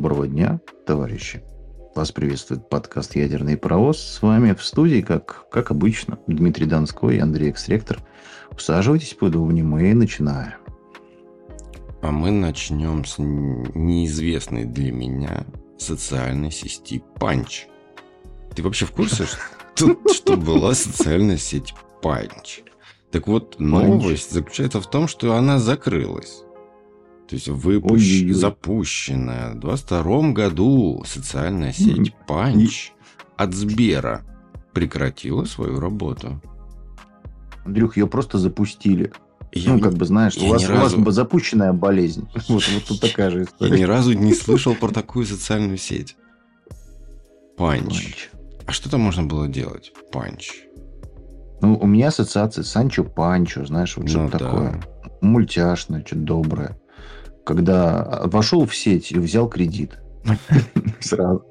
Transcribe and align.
Доброго 0.00 0.26
дня, 0.26 0.62
товарищи. 0.86 1.42
Вас 1.94 2.10
приветствует 2.10 2.70
подкаст 2.70 3.16
«Ядерный 3.16 3.58
паровоз». 3.58 3.98
С 3.98 4.22
вами 4.22 4.54
в 4.54 4.64
студии, 4.64 5.02
как, 5.02 5.50
как 5.50 5.70
обычно, 5.70 6.18
Дмитрий 6.26 6.64
Донской 6.64 7.16
и 7.16 7.18
Андрей 7.18 7.50
Экстректор. 7.50 7.98
Усаживайтесь 8.50 9.12
поудобнее, 9.12 9.62
мы 9.62 9.92
начинаем. 9.92 10.54
А 12.00 12.10
мы 12.10 12.30
начнем 12.30 13.04
с 13.04 13.18
неизвестной 13.18 14.64
для 14.64 14.90
меня 14.90 15.44
социальной 15.76 16.50
сети 16.50 17.04
Панч. 17.18 17.66
Ты 18.56 18.62
вообще 18.62 18.86
в 18.86 18.92
курсе, 18.92 19.26
что, 19.74 19.98
что 20.14 20.38
была 20.38 20.72
социальная 20.72 21.36
сеть 21.36 21.74
Панч? 22.00 22.62
Так 23.10 23.26
вот, 23.26 23.60
новость 23.60 24.32
заключается 24.32 24.80
в 24.80 24.88
том, 24.88 25.08
что 25.08 25.34
она 25.34 25.58
закрылась. 25.58 26.42
То 27.30 27.36
есть 27.36 27.46
выпущ... 27.46 28.24
запущенная 28.32 29.52
в 29.52 29.60
22 29.60 30.32
году 30.32 31.04
социальная 31.06 31.72
сеть 31.72 32.12
Панч 32.26 32.90
от 33.36 33.54
Сбера 33.54 34.22
прекратила 34.72 35.44
свою 35.44 35.78
работу. 35.78 36.42
Андрюх, 37.64 37.96
ее 37.96 38.08
просто 38.08 38.38
запустили. 38.38 39.12
Я, 39.52 39.74
ну, 39.74 39.80
как 39.80 39.94
бы, 39.94 40.06
знаешь, 40.06 40.36
у 40.38 40.48
вас, 40.48 40.68
разу... 40.68 41.00
у 41.00 41.04
вас 41.04 41.14
запущенная 41.14 41.72
болезнь. 41.72 42.28
Вот, 42.48 42.68
вот 42.68 42.84
тут 42.88 43.00
такая 43.00 43.30
же 43.30 43.44
история. 43.44 43.74
Я 43.74 43.78
ни 43.78 43.84
разу 43.84 44.12
не 44.12 44.34
слышал 44.34 44.74
про 44.74 44.88
такую 44.88 45.24
социальную 45.24 45.78
сеть. 45.78 46.16
Панч. 47.56 48.28
А 48.66 48.72
что 48.72 48.90
там 48.90 49.02
можно 49.02 49.22
было 49.22 49.46
делать? 49.46 49.92
Панч. 50.10 50.50
Ну, 51.62 51.76
у 51.76 51.86
меня 51.86 52.08
ассоциация 52.08 52.64
Санчо 52.64 53.04
Панчо, 53.04 53.64
знаешь, 53.66 53.96
вот 53.96 54.08
что-то 54.08 54.24
ну, 54.24 54.30
такое. 54.30 54.72
Да. 54.72 55.10
Мультяшное, 55.20 56.00
что-то 56.04 56.22
доброе 56.22 56.80
когда 57.54 58.22
вошел 58.24 58.64
в 58.66 58.74
сеть 58.74 59.12
и 59.12 59.18
взял 59.18 59.48
кредит. 59.48 59.98
Сразу. 61.00 61.44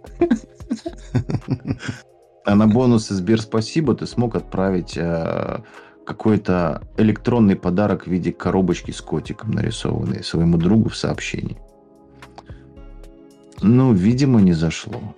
А 2.46 2.56
на 2.56 2.68
бонусы 2.68 3.14
Сбер 3.14 3.42
спасибо 3.42 3.96
ты 3.96 4.08
смог 4.08 4.36
отправить 4.36 4.98
э, 4.98 5.60
какой-то 6.06 6.82
электронный 6.98 7.56
подарок 7.56 8.06
в 8.06 8.08
виде 8.08 8.32
коробочки 8.32 8.92
с 8.92 9.02
котиком 9.02 9.52
нарисованной 9.52 10.24
своему 10.24 10.58
другу 10.58 10.90
в 10.90 10.96
сообщении. 10.96 11.60
Ну, 13.62 13.94
видимо, 13.94 14.42
не 14.42 14.54
зашло. 14.54 15.16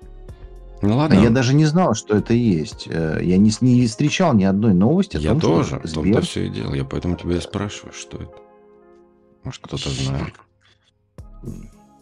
Ну 0.81 0.97
ладно. 0.97 1.19
А 1.19 1.23
я 1.23 1.29
даже 1.29 1.53
не 1.53 1.65
знал, 1.65 1.93
что 1.93 2.17
это 2.17 2.33
есть. 2.33 2.87
Э, 2.89 3.19
я 3.21 3.37
не, 3.37 3.51
не 3.61 3.85
встречал 3.85 4.33
ни 4.33 4.43
одной 4.43 4.73
новости. 4.73 5.17
Я 5.17 5.31
том, 5.31 5.39
тоже. 5.39 5.79
Что 5.79 5.87
Сбер... 5.87 6.13
том-то 6.13 6.21
все 6.21 6.47
и 6.47 6.49
делал. 6.49 6.73
Я 6.73 6.83
поэтому 6.83 7.15
тебя 7.15 7.37
и 7.37 7.39
спрашиваю, 7.39 7.93
что 7.93 8.17
это. 8.17 8.33
Может, 9.43 9.61
кто-то 9.61 9.89
знает. 9.89 10.33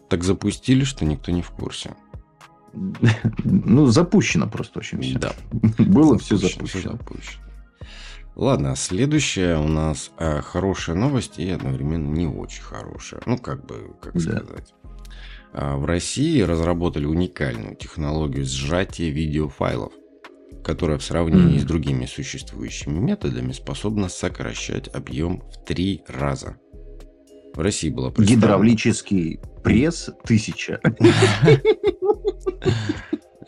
Так 0.09 0.23
запустили, 0.23 0.83
что 0.83 1.05
никто 1.05 1.31
не 1.31 1.41
в 1.41 1.51
курсе. 1.51 1.95
Ну, 3.43 3.87
запущено 3.87 4.47
просто 4.47 4.79
очень 4.79 5.01
все. 5.01 5.17
Да. 5.17 5.33
Было 5.77 6.17
все 6.17 6.37
запущено. 6.37 6.99
Ладно, 8.35 8.75
следующая 8.75 9.57
у 9.57 9.67
нас 9.67 10.11
э, 10.17 10.41
хорошая 10.41 10.95
новость 10.95 11.39
и 11.39 11.49
одновременно 11.49 12.13
не 12.13 12.27
очень 12.27 12.61
хорошая. 12.61 13.21
Ну, 13.25 13.37
как 13.37 13.65
бы, 13.65 13.95
как 14.01 14.13
да. 14.13 14.19
сказать. 14.19 14.73
А, 15.51 15.75
в 15.75 15.85
России 15.85 16.41
разработали 16.41 17.05
уникальную 17.05 17.75
технологию 17.75 18.45
сжатия 18.45 19.09
видеофайлов, 19.09 19.91
которая 20.63 20.97
в 20.99 21.03
сравнении 21.03 21.57
mm. 21.57 21.61
с 21.61 21.63
другими 21.63 22.05
существующими 22.05 22.99
методами 22.99 23.51
способна 23.51 24.09
сокращать 24.09 24.87
объем 24.93 25.41
в 25.41 25.65
три 25.65 26.03
раза. 26.07 26.57
В 27.53 27.59
России 27.59 27.89
была 27.89 28.11
Гидравлический 28.17 29.39
пресс 29.63 30.09
тысяча. 30.23 30.79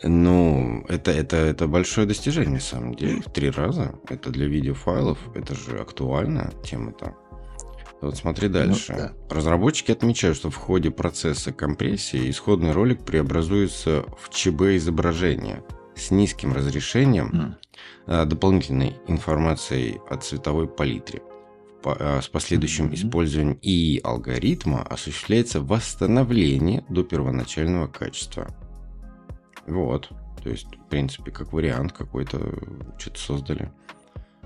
Ну, 0.04 0.84
это, 0.88 1.12
это, 1.12 1.36
это 1.36 1.68
большое 1.68 2.06
достижение, 2.06 2.54
на 2.54 2.60
самом 2.60 2.94
деле. 2.94 3.20
В 3.20 3.30
три 3.30 3.50
раза. 3.50 3.94
Это 4.08 4.30
для 4.30 4.46
видеофайлов. 4.46 5.18
Это 5.36 5.54
же 5.54 5.78
актуальная 5.78 6.50
тема-то. 6.64 7.14
Вот 8.00 8.16
смотри 8.16 8.48
ну 8.48 8.54
дальше. 8.54 8.92
Ну, 8.92 8.98
да. 8.98 9.12
Разработчики 9.30 9.92
отмечают, 9.92 10.36
что 10.36 10.50
в 10.50 10.56
ходе 10.56 10.90
процесса 10.90 11.52
компрессии 11.52 12.30
исходный 12.30 12.72
ролик 12.72 13.04
преобразуется 13.04 14.04
в 14.18 14.28
ЧБ 14.30 14.76
изображение 14.76 15.62
с 15.94 16.10
низким 16.10 16.52
разрешением, 16.52 17.56
mm. 18.06 18.26
дополнительной 18.26 18.96
информацией 19.06 20.00
о 20.10 20.16
цветовой 20.16 20.66
палитре. 20.66 21.22
А, 21.84 22.20
с 22.20 22.28
последующим 22.28 22.92
использованием 22.94 23.58
и 23.62 24.00
алгоритма 24.02 24.82
осуществляется 24.82 25.60
восстановление 25.60 26.84
до 26.88 27.02
первоначального 27.02 27.86
качества. 27.86 28.54
Вот. 29.66 30.10
То 30.42 30.50
есть, 30.50 30.66
в 30.74 30.88
принципе, 30.88 31.30
как 31.30 31.52
вариант 31.52 31.92
какой-то 31.92 32.40
что-то 32.98 33.20
создали. 33.20 33.72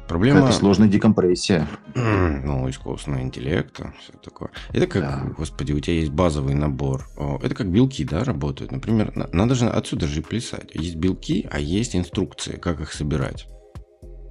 Проблема... 0.08 0.40
Это 0.40 0.52
сложная 0.52 0.88
декомпрессия. 0.88 1.66
Ну, 1.94 2.68
искусственного 2.70 3.22
интеллекта, 3.22 3.92
все 4.00 4.12
такое. 4.22 4.50
Это 4.72 4.86
как, 4.86 5.02
да. 5.02 5.32
господи, 5.36 5.72
у 5.72 5.80
тебя 5.80 5.96
есть 5.96 6.12
базовый 6.12 6.54
набор. 6.54 7.08
Это 7.42 7.54
как 7.54 7.68
белки, 7.68 8.04
да, 8.04 8.22
работают. 8.22 8.70
Например, 8.70 9.12
надо 9.32 9.54
же 9.54 9.68
отсюда 9.68 10.06
же 10.06 10.22
плясать. 10.22 10.74
Есть 10.74 10.96
белки, 10.96 11.48
а 11.50 11.58
есть 11.58 11.96
инструкции, 11.96 12.56
как 12.56 12.80
их 12.80 12.92
собирать. 12.92 13.48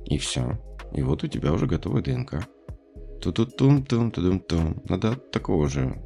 И 0.06 0.18
все. 0.18 0.58
И 0.94 1.02
вот 1.02 1.24
у 1.24 1.28
тебя 1.28 1.52
уже 1.52 1.66
готовая 1.66 2.04
ДНК 2.04 2.48
ту 3.32 3.46
ту 3.46 3.46
тум 3.46 3.84
тум 3.84 4.12
ту 4.12 4.22
тум 4.22 4.40
тум 4.40 4.82
Надо 4.88 5.16
такого 5.16 5.68
же 5.68 6.00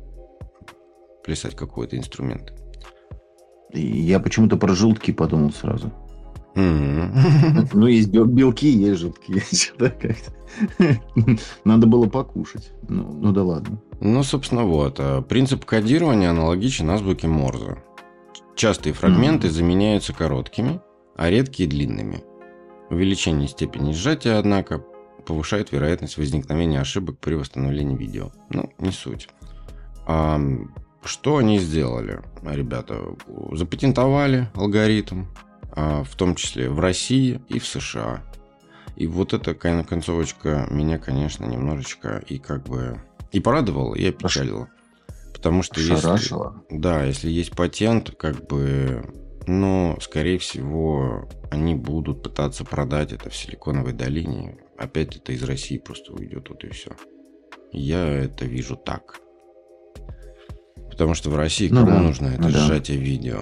плясать 1.24 1.56
какой-то 1.56 1.98
инструмент. 1.98 2.54
Я 3.74 4.20
почему-то 4.20 4.58
про 4.58 4.74
желтки 4.74 5.12
подумал 5.12 5.52
сразу. 5.52 5.92
Ну, 6.56 7.88
есть 7.88 8.10
белки, 8.10 8.70
есть 8.70 9.00
желтки. 9.00 9.44
Надо 11.64 11.88
было 11.88 12.08
покушать. 12.08 12.72
Ну, 12.88 13.14
ну 13.14 13.32
да 13.32 13.44
ладно. 13.44 13.80
Ну, 14.02 14.24
собственно, 14.24 14.64
вот. 14.64 14.96
А 15.00 15.22
принцип 15.22 15.66
кодирования 15.66 16.32
аналогичен 16.32 16.90
азбуке 16.90 17.28
Морзе. 17.28 17.78
Частые 18.56 18.94
фрагменты 18.94 19.50
заменяются 19.50 20.14
короткими, 20.14 20.82
а 21.16 21.30
редкие– 21.30 21.70
длинными. 21.70 22.24
Увеличение 22.90 23.48
степени 23.48 23.94
сжатия, 23.94 24.34
однако, 24.40 24.84
повышает 25.30 25.72
вероятность 25.72 26.18
возникновения 26.18 26.82
ошибок 26.82 27.20
при 27.20 27.36
восстановлении 27.36 27.96
видео. 27.96 28.32
Ну, 28.50 28.74
не 28.80 28.92
суть. 28.92 29.30
А, 30.08 30.42
что 31.04 31.38
они 31.38 31.60
сделали, 31.60 32.22
ребята? 32.42 33.16
Запатентовали 33.52 34.50
алгоритм, 34.56 35.26
а, 35.72 36.04
в 36.04 36.16
том 36.16 36.34
числе 36.34 36.68
в 36.72 36.80
России 36.80 37.40
и 37.48 37.60
в 37.60 37.68
США. 37.68 38.24
И 38.96 39.06
вот 39.06 39.34
эта 39.34 39.54
концовочка 39.54 40.68
меня, 40.72 40.98
конечно, 40.98 41.46
немножечко 41.46 42.24
и 42.28 42.40
как 42.40 42.64
бы 42.64 43.00
и 43.32 43.40
порадовала, 43.40 43.94
и 43.94 44.08
опечалила. 44.08 44.68
Потому 45.32 45.62
что 45.62 45.80
если, 45.80 46.76
да, 46.76 47.04
если 47.04 47.30
есть 47.30 47.52
патент, 47.52 48.16
как 48.18 48.48
бы, 48.48 49.06
ну, 49.46 49.96
скорее 50.02 50.40
всего, 50.40 51.30
они 51.52 51.76
будут 51.76 52.24
пытаться 52.24 52.66
продать 52.66 53.14
это 53.14 53.30
в 53.30 53.36
Силиконовой 53.36 53.94
долине 53.94 54.58
опять 54.80 55.18
это 55.18 55.34
из 55.34 55.44
России 55.44 55.78
просто 55.78 56.14
уйдет, 56.14 56.50
вот 56.50 56.64
и 56.64 56.70
все. 56.70 56.92
Я 57.72 58.08
это 58.08 58.46
вижу 58.46 58.76
так. 58.76 59.20
Потому 60.90 61.14
что 61.14 61.30
в 61.30 61.36
России 61.36 61.70
ну, 61.70 61.82
кому 61.82 61.92
да, 61.92 62.02
нужно 62.02 62.28
это 62.28 62.44
ну, 62.44 62.50
сжатие 62.50 62.98
да. 62.98 63.04
видео? 63.04 63.40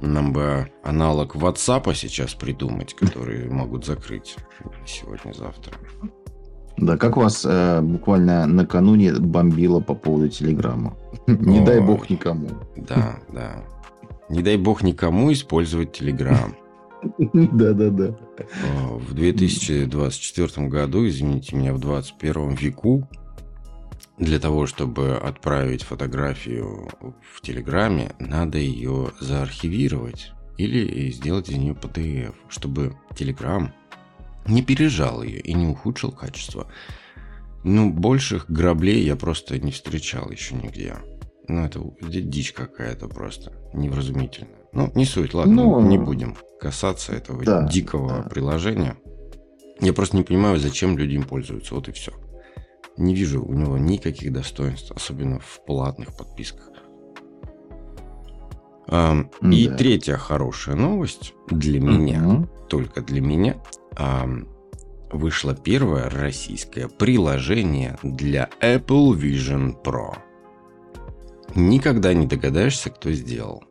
Нам 0.00 0.32
бы 0.32 0.68
аналог 0.82 1.36
WhatsApp 1.36 1.94
сейчас 1.94 2.34
придумать, 2.34 2.94
который 2.94 3.48
могут 3.50 3.86
закрыть 3.86 4.36
сегодня-завтра. 4.86 5.74
Да, 6.78 6.96
как 6.96 7.16
вас 7.16 7.44
э, 7.48 7.80
буквально 7.80 8.46
накануне 8.46 9.12
бомбило 9.12 9.80
по 9.80 9.94
поводу 9.94 10.28
Телеграма? 10.28 10.96
Не 11.26 11.64
дай 11.64 11.80
бог 11.80 12.10
никому. 12.10 12.48
Да, 12.76 13.20
да. 13.32 13.64
Не 14.28 14.42
дай 14.42 14.56
бог 14.56 14.82
никому 14.82 15.32
использовать 15.32 15.92
Телеграм. 15.92 16.56
Да-да-да. 17.32 18.16
В 18.98 19.14
2024 19.14 20.68
году, 20.68 21.06
извините 21.06 21.56
меня, 21.56 21.74
в 21.74 21.78
21 21.78 22.54
веку, 22.54 23.08
для 24.18 24.38
того, 24.38 24.66
чтобы 24.66 25.16
отправить 25.16 25.82
фотографию 25.82 26.88
в 27.22 27.40
Телеграме, 27.40 28.12
надо 28.18 28.58
ее 28.58 29.12
заархивировать 29.20 30.32
или 30.58 31.10
сделать 31.10 31.48
из 31.48 31.56
нее 31.56 31.74
PDF, 31.74 32.34
чтобы 32.48 32.96
Телеграм 33.16 33.72
не 34.46 34.62
пережал 34.62 35.22
ее 35.22 35.40
и 35.40 35.54
не 35.54 35.66
ухудшил 35.66 36.12
качество. 36.12 36.68
Ну, 37.64 37.92
больших 37.92 38.50
граблей 38.50 39.04
я 39.04 39.16
просто 39.16 39.58
не 39.58 39.70
встречал 39.72 40.30
еще 40.30 40.54
нигде. 40.54 40.96
Ну, 41.48 41.64
это 41.64 41.80
дичь 42.00 42.52
какая-то 42.52 43.08
просто, 43.08 43.52
невразумительная. 43.72 44.61
Ну, 44.72 44.90
не 44.94 45.04
суть, 45.04 45.34
ладно, 45.34 45.54
ну, 45.54 45.80
не 45.80 45.98
будем 45.98 46.36
касаться 46.58 47.12
этого 47.12 47.44
да, 47.44 47.68
дикого 47.68 48.22
да. 48.22 48.28
приложения. 48.28 48.96
Я 49.80 49.92
просто 49.92 50.16
не 50.16 50.22
понимаю, 50.22 50.58
зачем 50.58 50.96
люди 50.96 51.14
им 51.14 51.24
пользуются, 51.24 51.74
вот 51.74 51.88
и 51.88 51.92
все. 51.92 52.12
Не 52.96 53.14
вижу 53.14 53.42
у 53.42 53.52
него 53.52 53.78
никаких 53.78 54.32
достоинств, 54.32 54.92
особенно 54.92 55.40
в 55.40 55.64
платных 55.66 56.16
подписках. 56.16 56.70
И 58.88 59.68
да. 59.68 59.76
третья 59.76 60.16
хорошая 60.16 60.76
новость 60.76 61.34
для 61.48 61.80
меня, 61.80 62.22
угу. 62.26 62.48
только 62.68 63.00
для 63.00 63.20
меня. 63.20 63.56
А, 63.96 64.28
вышло 65.10 65.54
первое 65.54 66.10
российское 66.10 66.88
приложение 66.88 67.98
для 68.02 68.50
Apple 68.60 69.12
Vision 69.18 69.74
Pro. 69.82 70.16
Никогда 71.54 72.12
не 72.12 72.26
догадаешься, 72.26 72.90
кто 72.90 73.12
сделал. 73.12 73.64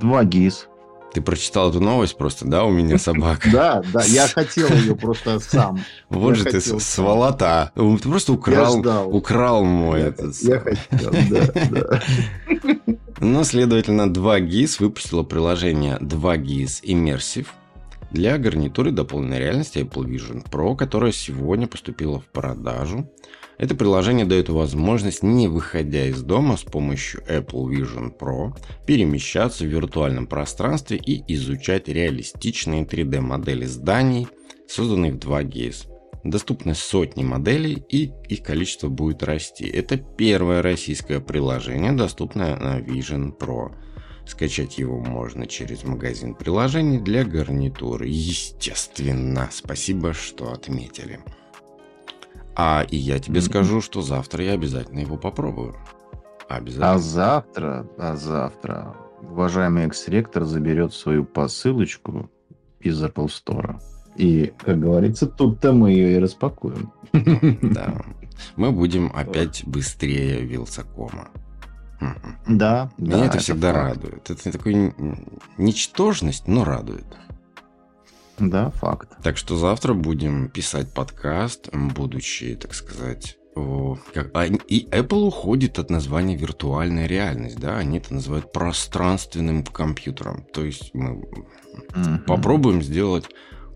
2 0.00 0.24
ГИС. 0.24 0.68
Ты 1.12 1.20
прочитал 1.20 1.68
эту 1.68 1.80
новость 1.80 2.16
просто, 2.16 2.46
да, 2.46 2.64
у 2.64 2.70
меня 2.70 2.98
собака? 2.98 3.48
Да, 3.52 3.82
да, 3.92 4.02
я 4.04 4.26
хотел 4.28 4.68
ее 4.68 4.96
просто 4.96 5.38
сам. 5.40 5.80
Вот 6.08 6.36
же 6.36 6.44
ты 6.44 6.60
сволота. 6.60 7.72
Ты 7.74 7.98
просто 7.98 8.32
украл, 8.32 8.82
украл 9.08 9.64
мой 9.64 10.00
этот. 10.00 10.34
Я 10.40 10.58
хотел, 10.58 11.12
да, 11.30 11.52
да. 11.70 12.02
Ну, 13.20 13.44
следовательно, 13.44 14.10
2GIS 14.10 14.76
выпустило 14.80 15.22
приложение 15.22 15.98
2GIS 16.00 16.82
Immersive 16.82 17.46
для 18.10 18.38
гарнитуры 18.38 18.90
дополненной 18.90 19.38
реальности 19.38 19.78
Apple 19.78 20.04
Vision 20.04 20.48
Pro, 20.50 20.76
которое 20.76 21.12
сегодня 21.12 21.66
поступило 21.66 22.20
в 22.20 22.24
продажу. 22.24 23.08
Это 23.58 23.74
приложение 23.74 24.24
дает 24.24 24.48
возможность, 24.48 25.22
не 25.22 25.46
выходя 25.48 26.06
из 26.06 26.22
дома 26.22 26.56
с 26.56 26.62
помощью 26.62 27.22
Apple 27.28 27.68
Vision 27.68 28.12
Pro, 28.18 28.56
перемещаться 28.86 29.64
в 29.64 29.68
виртуальном 29.68 30.26
пространстве 30.26 30.96
и 30.96 31.22
изучать 31.34 31.88
реалистичные 31.88 32.84
3D-модели 32.84 33.66
зданий, 33.66 34.26
созданные 34.66 35.12
в 35.12 35.18
2GIS. 35.18 35.88
Доступны 36.24 36.74
сотни 36.74 37.24
моделей 37.24 37.84
и 37.88 38.12
их 38.28 38.42
количество 38.42 38.88
будет 38.88 39.22
расти. 39.22 39.64
Это 39.66 39.96
первое 39.96 40.62
российское 40.62 41.20
приложение, 41.20 41.92
доступное 41.92 42.56
на 42.56 42.80
Vision 42.80 43.36
Pro. 43.36 43.74
Скачать 44.24 44.78
его 44.78 45.00
можно 45.00 45.48
через 45.48 45.82
магазин 45.82 46.36
приложений 46.36 47.00
для 47.00 47.24
гарнитуры. 47.24 48.06
Естественно, 48.06 49.48
спасибо, 49.52 50.12
что 50.14 50.52
отметили. 50.52 51.18
А 52.54 52.84
и 52.88 52.96
я 52.96 53.18
тебе 53.18 53.40
скажу, 53.40 53.80
что 53.80 54.02
завтра 54.02 54.44
я 54.44 54.52
обязательно 54.52 55.00
его 55.00 55.16
попробую. 55.16 55.76
Обязательно. 56.48 56.92
А 56.92 56.98
завтра, 56.98 57.86
а 57.98 58.16
завтра 58.16 58.94
уважаемый 59.22 59.86
экс-ректор 59.86 60.44
заберет 60.44 60.92
свою 60.92 61.24
посылочку 61.24 62.30
из 62.80 63.02
Apple 63.02 63.28
Store. 63.28 63.80
И, 64.16 64.52
как 64.58 64.78
говорится, 64.80 65.26
тут-то 65.26 65.72
мы 65.72 65.92
ее 65.92 66.16
и 66.16 66.18
распакуем. 66.18 66.92
Да. 67.12 68.02
Мы 68.56 68.72
будем 68.72 69.12
опять 69.14 69.62
быстрее 69.66 70.42
Вилсакома. 70.44 71.28
Да, 72.48 72.90
Меня 72.98 73.18
да, 73.18 73.26
это 73.26 73.38
всегда 73.38 73.72
факт. 73.72 73.96
радует. 73.96 74.30
Это 74.30 74.52
такой 74.52 74.92
ничтожность, 75.58 76.48
но 76.48 76.64
радует. 76.64 77.06
Да, 78.50 78.70
факт. 78.70 79.08
Так 79.22 79.36
что 79.36 79.56
завтра 79.56 79.94
будем 79.94 80.48
писать 80.48 80.92
подкаст, 80.92 81.68
будучи, 81.72 82.56
так 82.56 82.74
сказать, 82.74 83.38
о, 83.54 83.98
как, 84.14 84.30
а, 84.34 84.46
и 84.46 84.86
Apple 84.88 85.26
уходит 85.26 85.78
от 85.78 85.90
названия 85.90 86.36
виртуальная 86.36 87.06
реальность, 87.06 87.60
да, 87.60 87.76
они 87.76 87.98
это 87.98 88.14
называют 88.14 88.50
пространственным 88.50 89.62
компьютером. 89.64 90.46
То 90.52 90.64
есть 90.64 90.90
мы 90.94 91.22
mm-hmm. 91.94 92.24
попробуем 92.26 92.82
сделать 92.82 93.26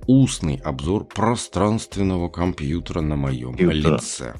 устный 0.06 0.56
обзор 0.56 1.04
пространственного 1.04 2.28
компьютера 2.28 3.00
на 3.02 3.16
моем 3.16 3.56
Компьютера. 3.56 3.96
лице. 3.96 4.34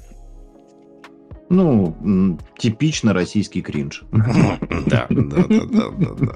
Ну, 1.49 2.37
типично 2.57 3.13
российский 3.13 3.61
кринж. 3.61 4.03
Да, 4.11 5.07
да, 5.09 5.45
да, 5.47 5.89
да, 5.91 6.13
да. 6.19 6.35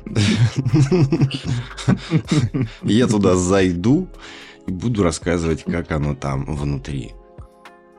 Я 2.84 3.08
туда 3.08 3.36
зайду 3.36 4.08
и 4.68 4.72
буду 4.72 5.04
рассказывать, 5.04 5.64
как 5.64 5.92
оно 5.92 6.16
там 6.16 6.46
внутри. 6.46 7.12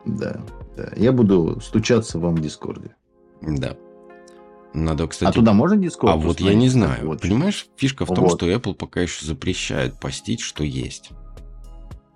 Да, 0.06 0.40
да. 0.76 0.92
Я 0.96 1.12
буду 1.12 1.60
стучаться 1.60 2.18
вам 2.18 2.36
в 2.36 2.40
Дискорде. 2.40 2.94
Да. 3.42 3.76
Надо, 4.74 5.06
кстати... 5.06 5.28
А 5.28 5.32
туда 5.32 5.52
можно 5.52 5.76
Дискорд? 5.76 6.14
А 6.14 6.16
вот 6.16 6.40
я 6.40 6.54
не 6.54 6.70
знаю. 6.70 7.08
Вот. 7.08 7.20
Понимаешь, 7.20 7.66
фишка 7.76 8.06
в 8.06 8.08
том, 8.08 8.24
вот. 8.24 8.38
что 8.38 8.50
Apple 8.50 8.74
пока 8.74 9.02
еще 9.02 9.26
запрещает 9.26 10.00
постить, 10.00 10.40
что 10.40 10.64
есть. 10.64 11.10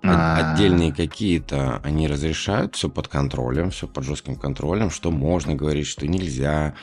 А-а-а. 0.03 0.53
Отдельные 0.53 0.93
какие-то 0.93 1.81
они 1.83 2.07
разрешают, 2.07 2.75
все 2.75 2.89
под 2.89 3.07
контролем, 3.07 3.71
все 3.71 3.87
под 3.87 4.03
жестким 4.03 4.35
контролем, 4.35 4.89
что 4.89 5.11
можно 5.11 5.55
говорить, 5.55 5.87
что 5.87 6.07
нельзя, 6.07 6.75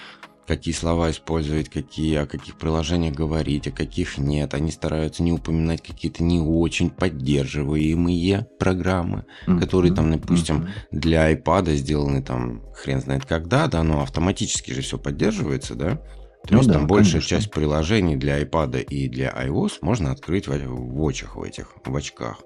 какие 0.47 0.75
слова 0.75 1.11
использовать, 1.11 1.69
какие, 1.69 2.17
о 2.17 2.27
каких 2.27 2.57
приложениях 2.57 3.15
говорить, 3.15 3.69
о 3.69 3.71
каких 3.71 4.19
нет. 4.19 4.55
Они 4.55 4.71
стараются 4.71 5.23
не 5.23 5.33
упоминать 5.33 5.83
какие-то 5.83 6.23
не 6.23 6.41
очень 6.41 6.91
поддерживаемые 6.91 8.47
программы, 8.59 9.25
mm-hmm. 9.47 9.59
которые 9.59 9.95
там, 9.95 10.11
допустим, 10.13 10.63
mm-hmm. 10.63 10.99
для 10.99 11.33
iPad 11.33 11.75
сделаны 11.75 12.23
там 12.23 12.63
хрен 12.75 13.01
знает 13.01 13.25
когда, 13.27 13.67
да, 13.69 13.83
но 13.83 14.03
автоматически 14.03 14.73
же 14.73 14.83
все 14.83 14.99
поддерживается, 14.99 15.75
да. 15.75 16.01
То 16.47 16.53
ну 16.53 16.59
есть 16.59 16.69
да, 16.69 16.75
там 16.75 16.87
большая 16.87 17.13
конечно. 17.13 17.29
часть 17.29 17.51
приложений 17.51 18.17
для 18.17 18.43
iPad 18.43 18.83
и 18.83 19.09
для 19.09 19.31
iOS 19.31 19.79
можно 19.81 20.11
открыть 20.11 20.47
в, 20.47 20.53
в 20.53 21.09
очах 21.09 21.37
в 21.37 21.43
этих, 21.43 21.73
в 21.85 21.97
очках. 21.97 22.43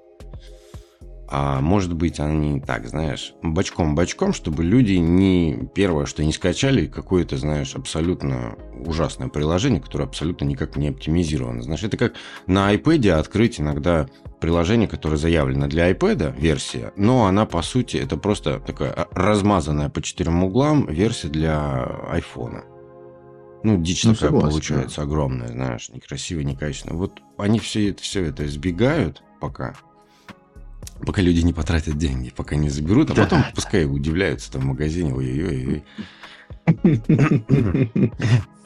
А 1.30 1.60
может 1.60 1.92
быть, 1.92 2.20
они 2.20 2.58
так, 2.58 2.88
знаешь, 2.88 3.34
бочком-бочком, 3.42 4.32
чтобы 4.32 4.64
люди 4.64 4.94
не 4.94 5.69
первое, 5.75 6.06
что 6.06 6.25
не 6.25 6.32
скачали 6.32 6.86
какое-то, 6.86 7.36
знаешь, 7.36 7.75
абсолютно 7.75 8.56
ужасное 8.86 9.28
приложение, 9.28 9.80
которое 9.80 10.04
абсолютно 10.04 10.46
никак 10.46 10.76
не 10.76 10.88
оптимизировано. 10.88 11.62
Знаешь, 11.62 11.84
это 11.84 11.98
как 11.98 12.14
на 12.46 12.75
iPad 12.75 13.10
открыть 13.10 13.60
иногда 13.60 14.08
приложение, 14.41 14.88
которое 14.88 15.17
заявлено 15.19 15.67
для 15.67 15.91
iPad 15.91 16.38
версия, 16.41 16.93
но 16.96 17.26
она, 17.26 17.44
по 17.44 17.60
сути, 17.60 17.98
это 17.98 18.17
просто 18.17 18.60
такая 18.60 19.06
размазанная 19.10 19.91
по 19.91 20.00
четырем 20.00 20.43
углам 20.44 20.86
версия 20.86 21.29
для 21.29 21.91
iPhone. 22.10 22.62
Ну, 23.64 23.76
дичь 23.82 24.05
ну, 24.05 24.14
такая 24.14 24.31
согласен, 24.31 24.50
получается 24.50 24.96
да. 24.98 25.03
огромная, 25.03 25.48
знаешь, 25.48 25.91
некрасивая, 25.91 26.44
некачественная. 26.44 26.96
Вот 26.96 27.20
они 27.36 27.58
все 27.58 27.91
это, 27.91 28.03
все 28.03 28.24
это 28.24 28.46
избегают 28.46 29.22
пока 29.41 29.74
пока 31.06 31.23
люди 31.23 31.41
не 31.41 31.53
потратят 31.53 31.97
деньги, 31.97 32.32
пока 32.35 32.56
не 32.56 32.69
заберут, 32.69 33.11
а 33.11 33.15
да. 33.15 33.25
потом 33.25 33.44
пускай 33.55 33.85
удивляются 33.87 34.53
там 34.53 34.63
в 34.63 34.67
магазине, 34.67 35.15
ой-ой-ой. 35.15 35.85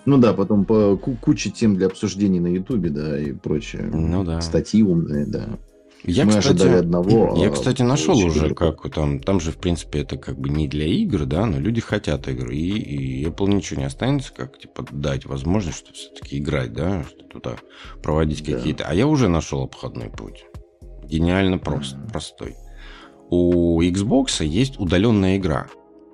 Ну 0.05 0.19
да, 0.19 0.33
потом 0.33 0.65
по 0.65 0.97
куче 0.97 1.51
тем 1.51 1.77
для 1.77 1.87
обсуждений 1.87 2.41
на 2.41 2.49
Ютубе, 2.49 2.91
да, 2.91 3.21
и 3.21 3.33
прочее. 3.33 3.83
Ну 3.85 4.25
да. 4.25 4.41
Статьи 4.41 4.83
умные, 4.83 5.27
да. 5.27 5.61
Я, 6.05 6.25
Мы 6.25 6.31
кстати, 6.31 6.49
ожидали 6.49 6.79
одного. 6.79 7.37
Я, 7.41 7.49
а 7.49 7.51
кстати, 7.53 7.83
нашел 7.83 8.19
уже, 8.19 8.55
как 8.55 8.91
там, 8.93 9.21
там 9.21 9.41
же, 9.41 9.53
в 9.53 9.59
принципе, 9.59 10.01
это 10.01 10.17
как 10.17 10.37
бы 10.37 10.49
не 10.49 10.67
для 10.67 10.87
игр, 10.87 11.25
да, 11.27 11.47
но 11.47 11.61
люди 11.61 11.81
хотят 11.81 12.27
игры, 12.27 12.57
и, 12.57 13.23
и 13.23 13.25
Apple 13.25 13.55
ничего 13.55 13.81
не 13.81 13.87
останется, 13.87 14.33
как, 14.35 14.59
типа, 14.59 14.85
дать 14.91 15.27
возможность, 15.27 15.79
что 15.79 15.93
все-таки 15.93 16.39
играть, 16.39 16.73
да, 16.73 17.05
что 17.05 17.25
туда 17.25 17.57
проводить 18.03 18.45
да. 18.45 18.57
какие-то. 18.57 18.85
А 18.85 18.95
я 18.95 19.07
уже 19.07 19.29
нашел 19.29 19.63
обходной 19.63 20.11
путь. 20.11 20.45
Гениально 21.13 21.59
прост, 21.59 21.97
простой. 22.11 22.57
У 23.29 23.83
Xbox 23.83 24.43
есть 24.43 24.81
удаленная 24.81 25.37
игра. 25.37 25.67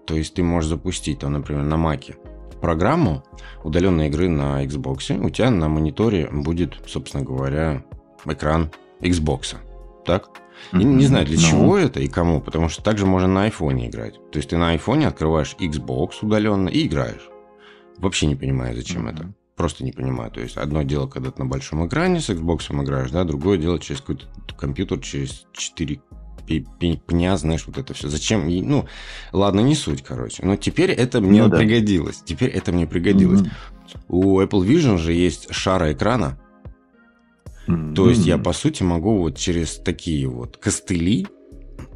То 0.08 0.16
есть 0.16 0.34
ты 0.34 0.42
можешь 0.42 0.70
запустить, 0.70 1.20
там, 1.20 1.34
например, 1.34 1.62
на 1.62 1.76
Маке 1.76 2.16
программу 2.60 3.22
удаленной 3.62 4.08
игры 4.08 4.28
на 4.28 4.64
Xbox. 4.64 5.16
У 5.24 5.30
тебя 5.30 5.52
на 5.52 5.68
мониторе 5.68 6.28
будет, 6.32 6.80
собственно 6.88 7.22
говоря, 7.22 7.84
экран 8.24 8.72
Xbox. 9.00 9.54
Так? 10.04 10.30
И 10.72 10.82
не 10.82 11.06
знаю, 11.06 11.26
для 11.26 11.36
чего 11.36 11.60
no. 11.60 11.66
Ну. 11.66 11.76
это 11.76 12.00
и 12.00 12.08
кому, 12.08 12.40
потому 12.40 12.68
что 12.68 12.82
также 12.82 13.06
можно 13.06 13.28
на 13.28 13.44
айфоне 13.44 13.88
играть. 13.88 14.14
То 14.32 14.38
есть 14.38 14.50
ты 14.50 14.56
на 14.56 14.70
айфоне 14.70 15.06
открываешь 15.06 15.54
Xbox 15.60 16.14
удаленно 16.22 16.68
и 16.68 16.88
играешь. 16.88 17.28
Вообще 17.98 18.26
не 18.26 18.34
понимаю, 18.34 18.74
зачем 18.74 19.06
mm-hmm. 19.06 19.14
это. 19.14 19.32
Просто 19.58 19.84
не 19.84 19.90
понимаю. 19.90 20.30
То 20.30 20.40
есть, 20.40 20.56
одно 20.56 20.84
дело, 20.84 21.08
когда 21.08 21.32
ты 21.32 21.42
на 21.42 21.48
большом 21.48 21.84
экране 21.86 22.20
с 22.20 22.30
Xbox 22.30 22.70
играешь, 22.82 23.10
да, 23.10 23.24
другое 23.24 23.58
дело 23.58 23.80
через 23.80 24.00
какой-то 24.00 24.26
компьютер, 24.56 25.00
через 25.00 25.46
4 25.52 26.00
пня, 27.06 27.36
знаешь, 27.36 27.64
вот 27.66 27.76
это 27.76 27.92
все. 27.92 28.08
Зачем? 28.08 28.46
Ну, 28.46 28.86
ладно, 29.32 29.60
не 29.60 29.74
суть, 29.74 30.02
короче. 30.02 30.46
Но 30.46 30.56
теперь 30.56 30.92
это 30.92 31.20
мне 31.20 31.42
ну, 31.42 31.48
да. 31.48 31.58
пригодилось. 31.58 32.22
Теперь 32.24 32.50
это 32.50 32.70
мне 32.70 32.86
пригодилось. 32.86 33.40
Mm-hmm. 33.40 34.04
У 34.08 34.40
Apple 34.40 34.64
Vision 34.64 34.96
же 34.96 35.12
есть 35.12 35.52
шара 35.52 35.92
экрана. 35.92 36.38
Mm-hmm. 37.66 37.94
То 37.94 38.08
есть 38.08 38.24
я, 38.24 38.38
по 38.38 38.52
сути, 38.52 38.84
могу 38.84 39.18
вот 39.18 39.36
через 39.36 39.76
такие 39.78 40.28
вот 40.28 40.56
костыли 40.56 41.26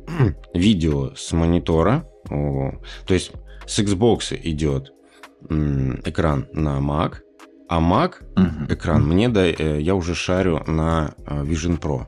видео 0.55 1.15
с 1.15 1.31
монитора. 1.33 2.09
То 2.29 3.15
есть 3.15 3.31
с 3.67 3.79
Xbox 3.79 4.39
идет 4.43 4.93
экран 6.05 6.47
на 6.53 6.79
Mac, 6.79 7.19
а 7.69 7.81
Mac 7.81 8.15
uh-huh. 8.35 8.73
экран 8.73 9.07
мне 9.07 9.29
да, 9.29 9.47
э, 9.47 9.81
я 9.81 9.95
уже 9.95 10.15
шарю 10.15 10.63
на 10.67 11.15
э, 11.27 11.45
Vision 11.45 11.81
Pro. 11.81 12.07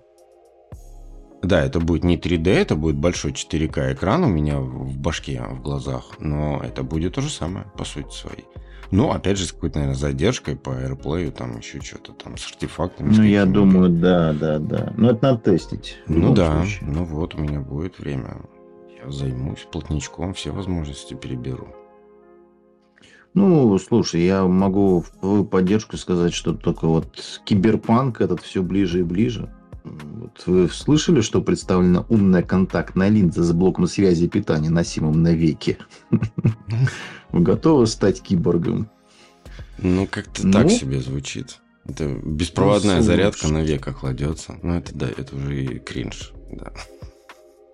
Да, 1.43 1.63
это 1.63 1.79
будет 1.79 2.05
не 2.05 2.17
3D, 2.17 2.49
это 2.49 2.75
будет 2.75 2.97
большой 2.97 3.33
4К 3.33 3.93
экран 3.93 4.25
у 4.25 4.29
меня 4.29 4.59
в 4.61 4.97
башке, 4.97 5.43
в 5.43 5.61
глазах, 5.61 6.13
но 6.19 6.63
это 6.65 6.83
будет 6.83 7.15
то 7.15 7.21
же 7.21 7.29
самое, 7.29 7.67
по 7.77 7.85
сути 7.85 8.15
своей. 8.15 8.45
Ну, 8.91 9.11
опять 9.11 9.39
же, 9.39 9.47
с 9.47 9.53
какой-то, 9.53 9.79
наверное, 9.79 9.99
задержкой 9.99 10.57
по 10.57 10.71
AirPlay, 10.71 11.31
там 11.31 11.59
еще 11.59 11.81
что-то 11.81 12.13
там 12.13 12.37
с 12.37 12.47
артефактами. 12.47 13.09
Ну, 13.09 13.15
с 13.15 13.21
я 13.21 13.45
думаю, 13.45 13.91
да, 13.91 14.33
да, 14.33 14.59
да. 14.59 14.93
Но 14.97 15.11
это 15.11 15.31
надо 15.31 15.39
тестить. 15.39 15.99
Ну 16.07 16.35
да, 16.35 16.61
случае. 16.61 16.89
ну 16.91 17.05
вот 17.05 17.35
у 17.35 17.39
меня 17.39 17.61
будет 17.61 17.99
время. 17.99 18.37
Я 19.03 19.11
займусь 19.11 19.67
плотничком, 19.71 20.33
все 20.33 20.51
возможности 20.51 21.15
переберу. 21.15 21.75
Ну, 23.35 23.77
слушай, 23.79 24.23
я 24.23 24.45
могу 24.45 25.01
в 25.01 25.11
твою 25.11 25.45
поддержку 25.45 25.97
сказать, 25.97 26.33
что 26.33 26.55
только 26.55 26.87
вот 26.87 27.21
киберпанк 27.45 28.21
этот 28.21 28.41
все 28.41 28.63
ближе 28.63 29.01
и 29.01 29.03
ближе. 29.03 29.53
Вот 29.83 30.43
вы 30.47 30.69
слышали, 30.69 31.21
что 31.21 31.43
представлена 31.43 32.07
умная 32.09 32.43
контактная 32.43 33.09
линза 33.09 33.43
с 33.43 33.53
блоком 33.53 33.87
связи 33.87 34.25
и 34.25 34.29
питания, 34.29 34.71
носимым 34.71 35.23
на 35.23 35.35
веке? 35.35 35.79
Вы 37.33 37.41
готовы 37.41 37.87
стать 37.87 38.23
киборгом? 38.23 38.89
Ну, 39.79 40.07
как-то 40.07 40.47
Ну? 40.47 40.53
так 40.53 40.71
себе 40.71 41.01
звучит. 41.01 41.59
Это 41.87 42.07
беспроводная 42.07 42.99
Ну, 42.99 43.03
зарядка 43.03 43.49
на 43.49 43.63
века 43.63 43.93
кладется. 43.93 44.55
Ну, 44.63 44.75
это 44.75 44.95
да, 44.95 45.07
это 45.07 45.37
уже 45.37 45.65
и 45.65 45.79
кринж. 45.79 46.33
Да. 46.53 46.73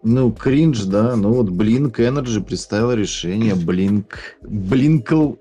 Ну, 0.02 0.33
кринж, 0.33 0.85
да. 0.85 1.14
Ну 1.14 1.33
вот 1.33 1.50
Blink 1.50 1.97
Energy 1.97 2.43
представила 2.43 2.93
решение 2.93 3.55
Blink... 3.55 4.07
Blinkle... 4.43 5.38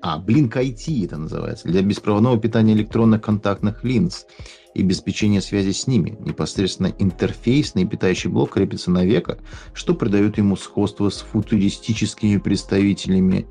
А, 0.00 0.18
Blink 0.20 0.52
IT 0.52 1.04
это 1.04 1.16
называется. 1.16 1.68
Для 1.68 1.82
беспроводного 1.82 2.38
питания 2.38 2.74
электронных 2.74 3.22
контактных 3.22 3.82
линз 3.82 4.26
и 4.74 4.82
обеспечения 4.82 5.40
связи 5.40 5.72
с 5.72 5.86
ними. 5.86 6.16
Непосредственно 6.20 6.92
интерфейсный 6.98 7.86
питающий 7.86 8.30
блок 8.30 8.52
крепится 8.52 8.90
на 8.90 9.04
века, 9.04 9.38
что 9.72 9.94
придает 9.94 10.38
ему 10.38 10.56
сходство 10.56 11.08
с 11.08 11.20
футуристическими 11.20 12.36
представителями 12.36 13.46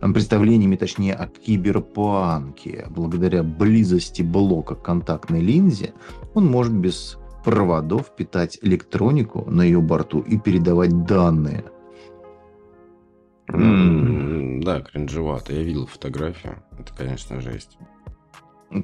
представлениями, 0.00 0.76
точнее, 0.76 1.14
о 1.14 1.26
киберпанке. 1.26 2.86
Благодаря 2.90 3.42
близости 3.42 4.22
блока 4.22 4.76
к 4.76 4.82
контактной 4.82 5.40
линзе 5.40 5.92
он 6.34 6.46
может 6.46 6.72
без 6.72 7.18
проводов 7.44 8.14
питать 8.14 8.58
электронику 8.62 9.44
на 9.50 9.62
ее 9.62 9.80
борту 9.80 10.20
и 10.20 10.38
передавать 10.38 11.04
данные. 11.04 11.64
Ну, 13.48 14.62
Да, 14.62 14.80
кринжевато. 14.80 15.52
Я 15.52 15.62
видел 15.62 15.86
фотографию. 15.86 16.62
Это, 16.78 16.92
конечно, 16.96 17.40
жесть. 17.40 17.78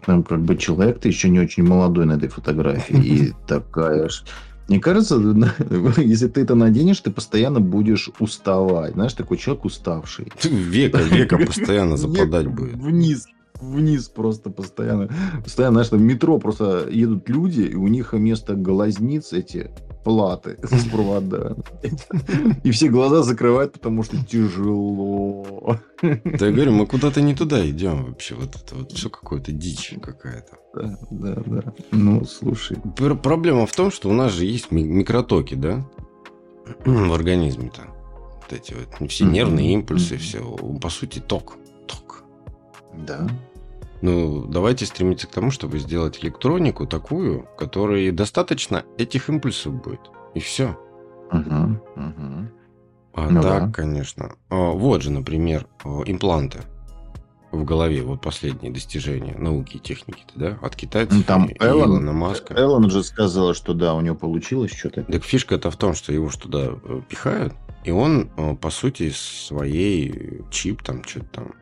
Там 0.07 0.23
как 0.23 0.41
бы 0.41 0.57
человек-то 0.57 1.09
еще 1.09 1.29
не 1.29 1.41
очень 1.41 1.63
молодой 1.63 2.07
на 2.07 2.13
этой 2.13 2.29
фотографии. 2.29 2.97
И 2.97 3.33
такая 3.47 4.09
ж... 4.09 4.25
Мне 4.69 4.81
кажется, 4.81 5.17
если 5.99 6.29
ты 6.29 6.41
это 6.41 6.55
наденешь, 6.55 7.01
ты 7.01 7.11
постоянно 7.11 7.61
будешь 7.61 8.11
уставать. 8.19 8.95
Знаешь, 8.95 9.13
такой 9.13 9.37
человек 9.37 9.67
уставший. 9.67 10.33
Века, 10.43 11.03
века 11.03 11.37
постоянно 11.47 11.99
западать 11.99 12.47
будет. 12.47 12.77
Вниз, 12.77 13.27
вниз 13.61 14.09
просто 14.09 14.51
постоянно. 14.51 15.09
Постоянно, 15.43 15.75
знаешь, 15.75 15.89
там 15.89 15.99
в 16.01 16.03
метро 16.03 16.39
просто 16.39 16.89
едут 16.91 17.29
люди, 17.29 17.63
и 17.63 17.75
у 17.75 17.87
них 17.89 18.13
вместо 18.13 18.55
глазниц 18.55 19.33
эти 19.33 19.71
платы 20.05 20.59
с 20.63 20.85
проводами. 20.87 21.57
И 22.65 22.71
все 22.71 22.89
глаза 22.89 23.23
закрывают, 23.23 23.73
потому 23.73 24.03
что 24.03 24.17
тяжело. 24.27 25.79
Да 26.03 26.47
я 26.47 26.53
говорю, 26.53 26.73
мы 26.73 26.87
куда-то 26.87 27.23
не 27.23 27.35
туда 27.35 27.69
идем 27.69 28.05
вообще. 28.05 28.35
Вот 28.35 28.55
это 28.57 28.75
вот 28.75 28.93
все 28.93 29.09
какое-то 29.09 29.53
дичь 29.53 29.95
какая-то. 30.03 30.57
Да, 30.75 30.99
да, 31.11 31.43
да. 31.47 31.73
Ну, 31.93 32.25
слушай. 32.25 32.77
Пр- 32.97 33.17
Проблема 33.17 33.67
в 33.67 33.75
том, 33.75 33.91
что 33.91 34.11
у 34.11 34.13
нас 34.13 34.33
же 34.33 34.45
есть 34.45 34.73
ми- 34.73 34.83
микротоки, 34.85 35.55
да? 35.55 35.87
В 36.85 37.13
организме-то. 37.13 37.83
Вот 38.43 38.53
эти 38.53 38.75
вот 38.75 39.11
все 39.11 39.25
нервные 39.25 39.73
импульсы, 39.73 40.17
все. 40.19 40.41
По 40.83 40.91
сути. 40.91 41.21
Ток. 41.21 41.57
Да. 43.07 43.27
Ну, 44.03 44.45
давайте 44.47 44.85
стремиться 44.87 45.27
к 45.27 45.31
тому, 45.31 45.51
чтобы 45.51 45.79
сделать 45.79 46.23
электронику 46.23 46.87
такую, 46.87 47.47
которой 47.57 48.11
достаточно 48.11 48.85
этих 48.99 49.29
импульсов 49.31 49.73
будет. 49.83 50.01
И 50.35 50.41
все. 50.41 50.77
Угу, 51.33 51.81
угу. 51.97 52.49
А 53.15 53.29
Ну 53.31 53.43
так, 53.43 53.67
да. 53.67 53.73
конечно. 53.73 54.35
А, 54.51 54.73
Вот 54.73 55.03
же, 55.03 55.11
например, 55.11 55.67
импланты 56.07 56.61
в 57.53 57.65
голове. 57.65 58.03
Вот 58.03 58.21
последние 58.21 58.73
достижения 58.73 59.37
науки 59.39 59.77
и 59.77 59.79
техники, 59.81 60.25
да? 60.35 60.59
От 60.61 60.75
китайцев 60.77 61.17
Ну, 61.19 61.23
там 61.23 61.47
и 61.47 61.55
Элон- 61.55 61.85
Илона 61.85 62.13
Маска. 62.13 62.53
Эллен 62.55 62.91
же 62.91 63.03
сказала, 63.05 63.55
что 63.55 63.73
да, 63.75 63.95
у 63.95 64.01
него 64.01 64.17
получилось 64.17 64.73
что-то. 64.73 65.05
Так 65.05 65.23
фишка-то 65.25 65.71
в 65.71 65.77
том, 65.77 65.95
что 65.95 66.13
его 66.13 66.29
ж 66.29 66.37
туда 66.37 66.73
э, 66.83 67.01
пихают, 67.09 67.55
и 67.85 67.91
он, 67.93 68.29
э, 68.37 68.57
по 68.57 68.71
сути, 68.71 69.11
своей 69.11 70.43
чип 70.51 70.83
там, 70.83 71.05
что-то 71.05 71.27
там, 71.33 71.53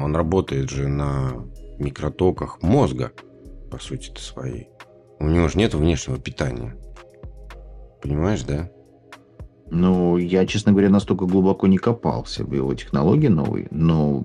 он 0.00 0.14
работает 0.16 0.70
же 0.70 0.88
на 0.88 1.32
микротоках 1.78 2.62
мозга, 2.62 3.12
по 3.70 3.78
сути-то 3.78 4.20
своей. 4.20 4.68
У 5.18 5.26
него 5.26 5.48
же 5.48 5.58
нет 5.58 5.74
внешнего 5.74 6.18
питания. 6.18 6.76
Понимаешь, 8.02 8.42
да? 8.42 8.70
Ну, 9.70 10.18
я, 10.18 10.46
честно 10.46 10.72
говоря, 10.72 10.90
настолько 10.90 11.24
глубоко 11.24 11.66
не 11.66 11.78
копался 11.78 12.44
в 12.44 12.52
его 12.52 12.74
технологии 12.74 13.28
новые, 13.28 13.68
но 13.70 14.24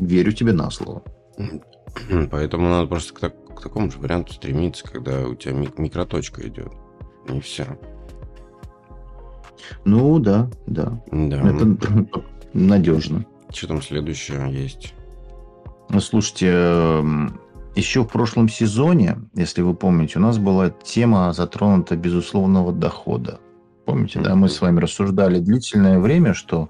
верю 0.00 0.32
тебе 0.32 0.52
на 0.52 0.70
слово. 0.70 1.02
Поэтому 2.30 2.68
надо 2.68 2.88
просто 2.88 3.14
к, 3.14 3.20
так- 3.20 3.54
к 3.54 3.62
такому 3.62 3.90
же 3.90 3.98
варианту 3.98 4.32
стремиться, 4.32 4.84
когда 4.90 5.26
у 5.28 5.34
тебя 5.34 5.52
мик- 5.54 5.78
микроточка 5.78 6.46
идет. 6.46 6.72
И 7.32 7.38
все. 7.40 7.78
Ну, 9.84 10.18
да, 10.18 10.50
да. 10.66 11.00
Да. 11.12 11.36
Это 11.48 11.76
надежно. 12.52 13.24
Что 13.52 13.68
там 13.68 13.82
следующее 13.82 14.50
есть? 14.52 14.94
Ну, 15.90 16.00
Слушайте, 16.00 16.50
эм, 16.50 17.40
еще 17.74 18.04
в 18.04 18.08
прошлом 18.08 18.48
сезоне, 18.48 19.18
если 19.34 19.62
вы 19.62 19.74
помните, 19.74 20.18
у 20.18 20.22
нас 20.22 20.38
была 20.38 20.70
тема 20.70 21.32
затронута 21.32 21.96
безусловного 21.96 22.72
дохода. 22.72 23.40
Помните, 23.86 24.20
да, 24.20 24.36
мы 24.36 24.48
с 24.48 24.60
вами 24.60 24.78
рассуждали 24.78 25.40
длительное 25.40 25.98
время, 25.98 26.32
что 26.32 26.68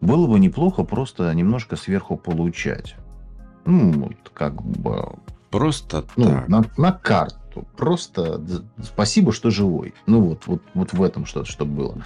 было 0.00 0.26
бы 0.26 0.38
неплохо 0.38 0.84
просто 0.84 1.32
немножко 1.32 1.76
сверху 1.76 2.16
получать. 2.16 2.94
Ну, 3.64 3.90
вот 3.92 4.30
как 4.34 4.62
бы 4.62 5.18
Просто 5.50 6.04
ну, 6.16 6.26
так. 6.26 6.48
на, 6.48 6.64
на 6.76 6.92
карту. 6.92 7.66
Просто 7.76 8.40
спасибо, 8.82 9.32
что 9.32 9.50
живой. 9.50 9.94
Ну, 10.06 10.20
вот, 10.20 10.46
вот, 10.46 10.62
вот 10.74 10.92
в 10.92 11.02
этом 11.02 11.24
что-то, 11.24 11.50
что 11.50 11.64
было. 11.64 11.96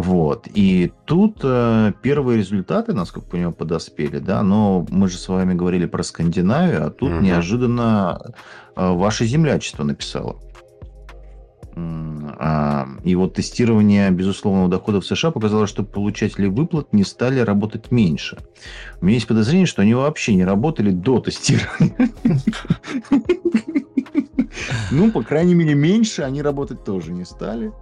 Вот. 0.00 0.48
И 0.54 0.92
тут 1.04 1.40
э, 1.42 1.92
первые 2.02 2.38
результаты, 2.38 2.92
насколько 2.92 3.28
понимаю, 3.28 3.52
подоспели, 3.52 4.18
да, 4.18 4.42
но 4.42 4.84
мы 4.90 5.08
же 5.08 5.16
с 5.18 5.28
вами 5.28 5.54
говорили 5.54 5.86
про 5.86 6.02
Скандинавию, 6.02 6.86
а 6.86 6.90
тут 6.90 7.10
Мгм. 7.10 7.22
неожиданно 7.22 8.20
э, 8.76 8.92
ваше 8.92 9.24
землячество 9.26 9.84
написало. 9.84 10.36
А, 11.76 12.86
И 13.02 13.14
вот 13.16 13.34
тестирование 13.34 14.10
безусловного 14.10 14.68
дохода 14.68 15.00
в 15.00 15.06
США 15.06 15.30
показало, 15.32 15.66
что 15.66 15.82
получатели 15.82 16.46
выплат 16.46 16.92
не 16.92 17.02
стали 17.04 17.40
работать 17.40 17.90
меньше. 17.90 18.38
У 19.00 19.06
меня 19.06 19.14
есть 19.16 19.26
подозрение, 19.26 19.66
что 19.66 19.82
они 19.82 19.94
вообще 19.94 20.34
не 20.34 20.44
работали 20.44 20.90
до 20.90 21.18
тестирования. 21.20 22.10
Ну, 24.92 25.10
по 25.10 25.22
крайней 25.22 25.54
мере, 25.54 25.74
меньше 25.74 26.22
они 26.22 26.40
работать 26.42 26.84
тоже 26.84 27.12
не 27.12 27.24
стали. 27.24 27.72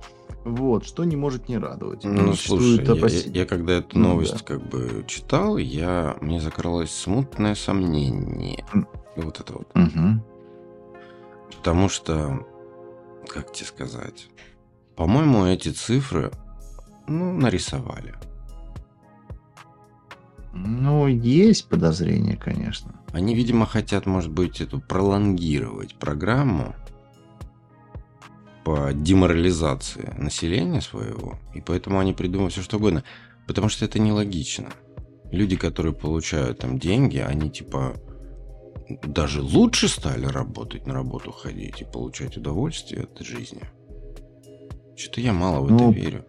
Вот, 0.44 0.84
что 0.84 1.04
не 1.04 1.14
может 1.16 1.48
не 1.48 1.56
радовать. 1.58 2.02
Ну, 2.04 2.34
слушай, 2.34 2.84
Существует 2.84 3.24
я, 3.34 3.40
я- 3.42 3.46
когда 3.46 3.74
эту 3.74 3.98
Ну, 3.98 4.08
новость 4.08 4.38
да. 4.38 4.44
как 4.44 4.68
бы 4.68 5.04
читал, 5.06 5.56
я, 5.56 6.16
мне 6.20 6.40
закралось 6.40 6.90
смутное 6.90 7.54
сомнение. 7.54 8.64
Вот 9.16 9.38
это 9.40 9.52
вот. 9.52 9.68
Мгм. 9.74 10.22
Потому 11.58 11.88
что, 11.88 12.44
как 13.28 13.52
тебе 13.52 13.66
сказать, 13.66 14.28
по-моему, 14.96 15.44
эти 15.46 15.68
цифры, 15.68 16.32
ну, 17.06 17.32
нарисовали. 17.32 18.14
Ну, 20.54 21.06
есть 21.06 21.68
подозрение, 21.68 22.36
конечно. 22.36 22.94
Они, 23.12 23.34
видимо, 23.34 23.64
хотят, 23.66 24.06
может 24.06 24.30
быть, 24.32 24.60
эту 24.60 24.80
пролонгировать 24.80 25.94
программу 25.98 26.74
по 28.64 28.90
деморализации 28.92 30.14
населения 30.16 30.80
своего, 30.80 31.38
и 31.54 31.60
поэтому 31.60 31.98
они 31.98 32.12
придумывают 32.12 32.52
все 32.52 32.62
что 32.62 32.76
угодно, 32.76 33.04
потому 33.46 33.68
что 33.68 33.84
это 33.84 33.98
нелогично. 33.98 34.68
Люди, 35.30 35.56
которые 35.56 35.94
получают 35.94 36.58
там 36.58 36.78
деньги, 36.78 37.18
они 37.18 37.50
типа 37.50 37.94
даже 39.04 39.42
лучше 39.42 39.88
стали 39.88 40.26
работать, 40.26 40.86
на 40.86 40.94
работу 40.94 41.32
ходить 41.32 41.80
и 41.80 41.84
получать 41.84 42.36
удовольствие 42.36 43.04
от 43.04 43.24
жизни. 43.24 43.62
Что-то 44.96 45.20
я 45.20 45.32
мало 45.32 45.60
в 45.60 45.66
это 45.66 45.74
Ну, 45.74 45.92
верю. 45.92 46.24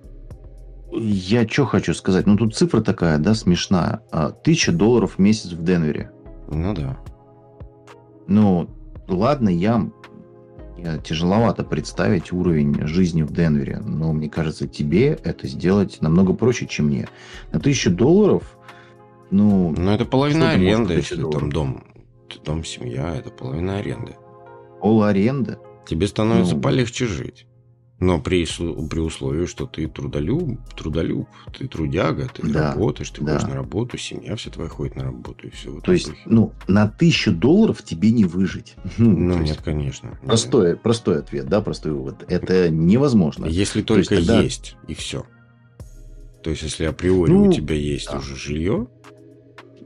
Я 0.94 1.48
что 1.48 1.66
хочу 1.66 1.94
сказать? 1.94 2.28
Ну, 2.28 2.38
тут 2.38 2.56
цифра 2.56 2.82
такая, 2.82 3.18
да, 3.18 3.34
смешная. 3.34 4.02
А, 4.12 4.30
Тысяча 4.30 4.72
долларов 4.72 5.16
в 5.16 5.20
месяц 5.20 5.52
в 5.52 5.64
Денвере. 5.64 6.12
Ну 6.48 6.74
да. 6.74 7.00
Ну, 8.28 8.70
ладно, 9.08 9.50
я 9.50 9.90
тяжеловато 11.04 11.64
представить 11.64 12.32
уровень 12.32 12.86
жизни 12.88 13.22
в 13.22 13.32
Денвере, 13.32 13.80
но 13.80 14.12
мне 14.14 14.30
кажется, 14.30 14.68
тебе 14.68 15.18
это 15.24 15.48
сделать 15.48 16.02
намного 16.02 16.34
проще, 16.34 16.66
чем 16.68 16.88
мне. 16.88 17.08
На 17.52 17.60
тысячу 17.60 17.92
долларов 17.92 18.58
Ну, 19.32 19.74
Но 19.78 19.94
это 19.96 20.06
половина 20.06 20.52
аренды, 20.52 20.94
если 20.94 21.16
1000 21.16 21.22
там 21.22 21.50
долларов? 21.50 21.50
дом. 21.52 21.84
Дом, 22.46 22.64
семья, 22.66 23.16
это 23.16 23.30
половина 23.32 23.78
аренды. 23.78 24.16
пол 24.82 25.04
аренды. 25.04 25.58
Тебе 25.88 26.08
становится 26.08 26.56
Ну. 26.56 26.62
полегче 26.62 27.06
жить. 27.06 27.48
Но 28.00 28.20
при, 28.20 28.46
при 28.90 29.00
условии, 29.00 29.46
что 29.46 29.66
ты 29.66 29.88
трудолюб, 29.88 30.60
трудолюб, 30.76 31.28
ты 31.58 31.68
трудяга, 31.68 32.28
ты 32.34 32.46
Да, 32.48 32.74
работаешь, 32.74 33.10
ты 33.12 33.22
да. 33.24 33.34
ходишь 33.38 33.48
на 33.50 33.56
работу, 33.56 33.98
семья 33.98 34.36
вся 34.36 34.52
твоя 34.52 34.68
ходит 34.70 34.96
на 34.98 35.04
работу, 35.06 35.48
и 35.48 35.52
все. 35.52 35.72
в 35.72 35.82
То 35.82 35.94
есть, 35.94 36.08
духе. 36.08 36.20
ну, 36.26 36.52
на 36.68 36.88
тысячу 36.90 37.32
долларов 37.32 37.82
тебе 37.84 38.12
не 38.12 38.26
выжить. 38.26 38.76
Ну, 38.98 39.16
то 39.34 39.40
нет, 39.40 39.48
есть 39.48 39.62
конечно. 39.64 40.08
нет. 40.08 40.20
Простой, 40.22 40.76
простой 40.76 41.20
ответ, 41.20 41.48
да, 41.48 41.62
простой 41.62 41.94
вывод. 41.94 42.26
Это 42.28 42.70
невозможно. 42.70 43.46
Если 43.46 43.82
То 43.84 43.96
есть 43.98 44.10
только 44.10 44.22
тогда- 44.26 44.42
есть, 44.42 44.76
и 44.88 44.94
все. 44.96 45.26
То 46.44 46.50
есть, 46.50 46.64
если 46.64 46.84
априори 46.86 47.32
Ну, 47.32 47.44
у 47.48 47.54
тебя 47.54 47.76
есть 47.76 48.10
да. 48.12 48.18
уже 48.18 48.36
жилье, 48.36 48.88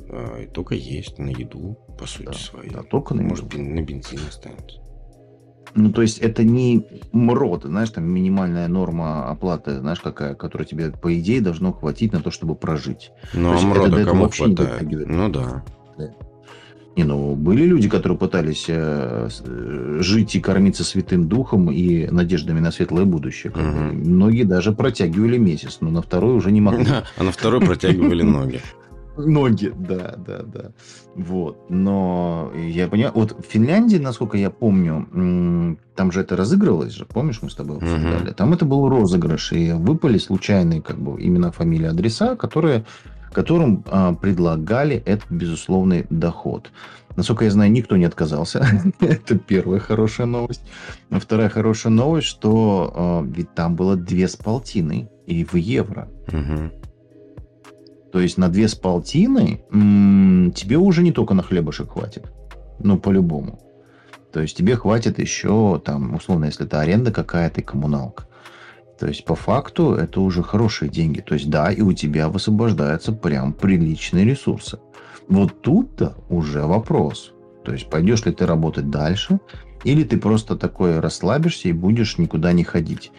а, 0.10 0.42
и 0.42 0.48
только 0.48 0.74
есть 0.74 1.20
на 1.20 1.30
еду, 1.30 1.78
по 2.00 2.08
сути 2.08 2.26
Да, 2.28 2.34
своей. 2.34 2.72
да, 2.72 2.82
только 2.82 3.14
на 3.14 3.22
Может, 3.22 3.54
еду. 3.54 3.62
на 3.64 3.82
бензин 3.84 4.22
останется. 4.28 4.80
Ну, 5.78 5.92
то 5.92 6.02
есть 6.02 6.18
это 6.18 6.44
не 6.44 6.84
МРОД, 7.14 7.66
знаешь, 7.66 7.92
там 7.92 8.04
минимальная 8.04 8.68
норма 8.68 9.30
оплаты, 9.30 9.80
знаешь, 9.80 10.00
какая, 10.00 10.34
которая 10.34 10.68
тебе, 10.68 10.90
по 10.90 11.18
идее, 11.18 11.40
должно 11.40 11.72
хватить 11.72 12.14
на 12.14 12.20
то, 12.20 12.32
чтобы 12.32 12.56
прожить. 12.56 13.12
Ну, 13.34 13.56
а 13.56 13.62
мрода 13.62 14.04
кому 14.04 14.28
хватает? 14.28 15.08
Ну 15.08 15.30
да. 15.30 15.64
Не, 16.96 17.04
ну, 17.04 17.36
были 17.36 17.64
люди, 17.64 17.88
которые 17.88 18.18
пытались 18.18 18.66
э, 18.70 19.30
э, 19.46 19.98
жить 20.02 20.36
и 20.36 20.40
кормиться 20.40 20.84
святым 20.84 21.28
духом 21.28 21.72
и 21.72 22.08
надеждами 22.08 22.60
на 22.60 22.72
светлое 22.72 23.06
будущее. 23.06 23.54
бы. 23.54 23.62
Мгм. 23.62 24.16
Многие 24.16 24.44
даже 24.46 24.72
протягивали 24.72 25.38
месяц, 25.38 25.78
но 25.80 25.92
на 25.92 26.02
второй 26.02 26.36
уже 26.36 26.52
не 26.52 26.60
могли. 26.60 26.88
А 27.18 27.24
на 27.24 27.32
второй 27.32 27.62
протягивали 27.62 28.24
ноги. 28.24 28.62
Ноги, 29.18 29.74
да, 29.76 30.16
да, 30.18 30.44
да. 30.44 30.72
Вот. 31.16 31.70
Но 31.70 32.52
я 32.56 32.88
понимаю, 32.88 33.14
вот 33.16 33.36
в 33.38 33.50
Финляндии, 33.50 33.98
насколько 33.98 34.38
я 34.38 34.50
помню, 34.50 35.78
там 35.96 36.12
же 36.12 36.22
это 36.22 36.36
разыгрывалось 36.36 36.94
же, 36.94 37.06
помнишь, 37.06 37.40
мы 37.42 37.50
с 37.50 37.56
тобой 37.56 37.78
обсуждали? 37.78 38.32
Там 38.32 38.54
это 38.54 38.66
был 38.66 38.88
розыгрыш, 38.90 39.54
и 39.54 39.72
выпали 39.72 40.18
случайные 40.18 40.82
как 40.82 41.00
бы 41.00 41.22
имена, 41.22 41.52
фамилии, 41.52 41.88
адреса, 41.88 42.36
которые, 42.36 42.86
которым 43.32 43.84
а, 43.88 44.14
предлагали 44.14 44.98
этот 45.06 45.32
безусловный 45.32 46.06
доход. 46.10 46.72
Насколько 47.16 47.46
я 47.46 47.52
знаю, 47.52 47.72
никто 47.72 47.98
не 47.98 48.06
отказался. 48.06 48.66
Это 49.00 49.40
первая 49.40 49.80
хорошая 49.80 50.28
новость. 50.28 50.62
А 51.10 51.20
Вторая 51.20 51.50
хорошая 51.50 51.92
новость, 51.92 52.28
что 52.28 52.94
а, 52.96 53.24
ведь 53.24 53.54
там 53.56 53.76
было 53.76 53.96
две 53.96 54.28
с 54.28 54.36
полтиной 54.36 55.10
и 55.26 55.44
в 55.44 55.56
евро. 55.56 56.08
Мгм. 56.32 56.72
То 58.12 58.20
есть 58.20 58.38
на 58.38 58.50
две 58.50 58.68
с 58.68 58.76
полтиной 58.76 59.64
м, 59.72 60.52
тебе 60.56 60.78
уже 60.78 61.04
не 61.04 61.12
только 61.12 61.34
на 61.34 61.44
хлебушек 61.44 61.92
хватит. 61.92 62.32
Ну, 62.80 62.98
по-любому. 62.98 63.60
То 64.32 64.42
есть 64.42 64.58
тебе 64.58 64.76
хватит 64.76 65.20
еще, 65.20 65.82
там, 65.84 66.16
условно, 66.16 66.46
если 66.46 66.66
это 66.66 66.80
аренда 66.80 67.12
какая-то 67.12 67.62
и 67.62 67.64
коммуналка. 67.64 68.28
То 69.00 69.08
есть 69.08 69.26
по 69.26 69.36
факту 69.36 69.94
это 69.94 70.22
уже 70.22 70.44
хорошие 70.44 70.90
деньги. 70.90 71.22
То 71.22 71.36
есть 71.36 71.50
да, 71.50 71.72
и 71.72 71.82
у 71.82 71.94
тебя 71.94 72.30
высвобождаются 72.30 73.12
прям 73.12 73.54
приличные 73.54 74.26
ресурсы. 74.26 74.80
Вот 75.28 75.62
тут-то 75.62 76.16
уже 76.30 76.64
вопрос. 76.64 77.34
То 77.64 77.74
есть 77.74 77.90
пойдешь 77.90 78.26
ли 78.26 78.32
ты 78.32 78.46
работать 78.46 78.90
дальше, 78.90 79.40
или 79.84 80.04
ты 80.04 80.18
просто 80.18 80.56
такой 80.56 81.00
расслабишься 81.00 81.70
и 81.70 81.74
будешь 81.74 82.18
никуда 82.18 82.54
не 82.54 82.64
ходить. 82.64 83.12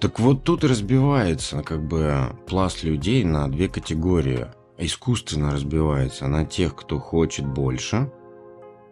Так 0.00 0.20
вот 0.20 0.44
тут 0.44 0.62
разбивается 0.62 1.62
как 1.64 1.82
бы 1.82 2.36
пласт 2.46 2.84
людей 2.84 3.24
на 3.24 3.48
две 3.48 3.68
категории. 3.68 4.46
Искусственно 4.78 5.50
разбивается 5.50 6.28
на 6.28 6.44
тех, 6.44 6.76
кто 6.76 7.00
хочет 7.00 7.44
больше, 7.44 8.12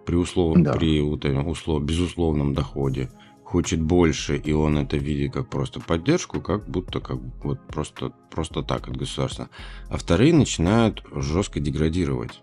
при, 0.04 0.16
услов... 0.16 0.56
Да. 0.58 0.72
при 0.72 1.00
услов... 1.00 1.84
безусловном 1.84 2.54
доходе, 2.54 3.08
хочет 3.44 3.80
больше, 3.80 4.36
и 4.36 4.52
он 4.52 4.78
это 4.78 4.96
видит 4.96 5.32
как 5.32 5.48
просто 5.48 5.78
поддержку, 5.78 6.40
как 6.40 6.68
будто 6.68 6.98
как 6.98 7.18
вот 7.44 7.64
просто, 7.68 8.12
просто 8.32 8.62
так 8.62 8.88
от 8.88 8.96
государства. 8.96 9.48
А 9.88 9.98
вторые 9.98 10.34
начинают 10.34 11.04
жестко 11.14 11.60
деградировать, 11.60 12.42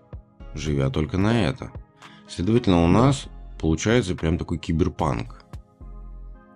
живя 0.54 0.90
только 0.90 1.18
на 1.18 1.46
это. 1.46 1.72
Следовательно, 2.30 2.86
у 2.86 2.88
нас 2.88 3.26
получается 3.60 4.16
прям 4.16 4.38
такой 4.38 4.58
киберпанк 4.58 5.43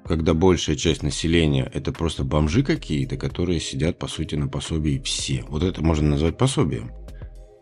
когда 0.08 0.34
большая 0.34 0.76
часть 0.76 1.04
населения 1.04 1.70
это 1.74 1.92
просто 1.92 2.24
бомжи 2.24 2.64
какие-то, 2.64 3.18
которые 3.18 3.60
сидят, 3.60 4.00
по 4.00 4.08
сути, 4.08 4.36
на 4.36 4.48
пособии 4.48 5.02
все. 5.04 5.44
Вот 5.50 5.64
это 5.64 5.84
можно 5.84 6.10
назвать 6.10 6.38
пособием. 6.38 6.92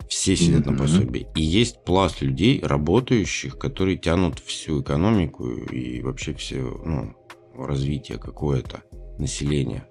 Все 0.07 0.35
сидят 0.35 0.65
на 0.65 0.71
Мгм. 0.73 0.81
пособии. 0.81 1.27
И 1.35 1.41
есть 1.41 1.83
пласт 1.83 2.21
людей, 2.21 2.61
работающих, 2.63 3.57
которые 3.57 3.97
тянут 3.97 4.39
всю 4.39 4.81
экономику 4.81 5.49
и 5.49 6.01
вообще 6.01 6.33
все 6.35 6.57
ну, 6.85 7.15
развитие 7.57 8.19
какое-то 8.19 8.83
населения. 9.17 9.87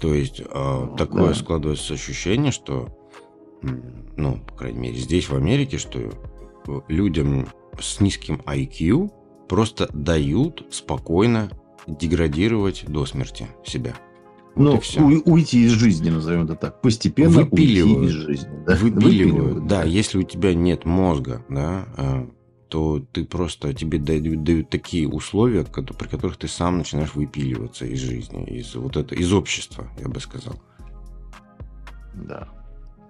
То 0.00 0.14
есть 0.14 0.40
э, 0.40 0.88
такое 0.98 1.28
Да. 1.28 1.34
складывается 1.34 1.94
ощущение, 1.94 2.52
что, 2.52 2.96
ну, 4.16 4.40
по 4.46 4.54
крайней 4.54 4.78
мере, 4.78 4.96
здесь, 4.98 5.28
в 5.28 5.34
Америке, 5.34 5.78
что 5.78 6.10
людям 6.88 7.48
с 7.80 8.00
низким 8.00 8.42
IQ 8.46 9.10
просто 9.48 9.88
дают 9.92 10.66
спокойно 10.70 11.50
деградировать 11.86 12.84
до 12.86 13.06
смерти 13.06 13.46
себя. 13.64 13.94
Вот 14.56 14.82
ну, 14.98 15.06
уй- 15.06 15.22
уйти 15.24 15.64
из 15.64 15.70
жизни, 15.72 16.10
назовем 16.10 16.44
это 16.44 16.56
так. 16.56 16.80
Постепенно 16.82 17.38
уйти 17.40 17.50
Выпиливают. 17.50 18.10
из 18.10 18.12
жизни. 18.14 18.50
Да? 18.66 18.76
Выпиливают. 18.76 19.66
Да, 19.66 19.84
если 19.84 20.18
у 20.18 20.22
тебя 20.24 20.54
нет 20.54 20.84
мозга, 20.84 21.44
да, 21.48 21.86
э, 21.96 22.26
то 22.68 23.00
ты 23.12 23.24
просто 23.24 23.72
тебе 23.74 23.98
дают, 23.98 24.42
дают 24.42 24.68
такие 24.70 25.08
условия, 25.08 25.64
при 25.64 26.08
которых 26.08 26.36
ты 26.36 26.48
сам 26.48 26.78
начинаешь 26.78 27.14
выпиливаться 27.14 27.86
из 27.86 28.00
жизни, 28.00 28.44
из 28.44 28.74
вот 28.74 28.96
это, 28.96 29.14
из 29.14 29.32
общества, 29.32 29.88
я 30.00 30.08
бы 30.08 30.20
сказал. 30.20 30.54
Да. 32.14 32.48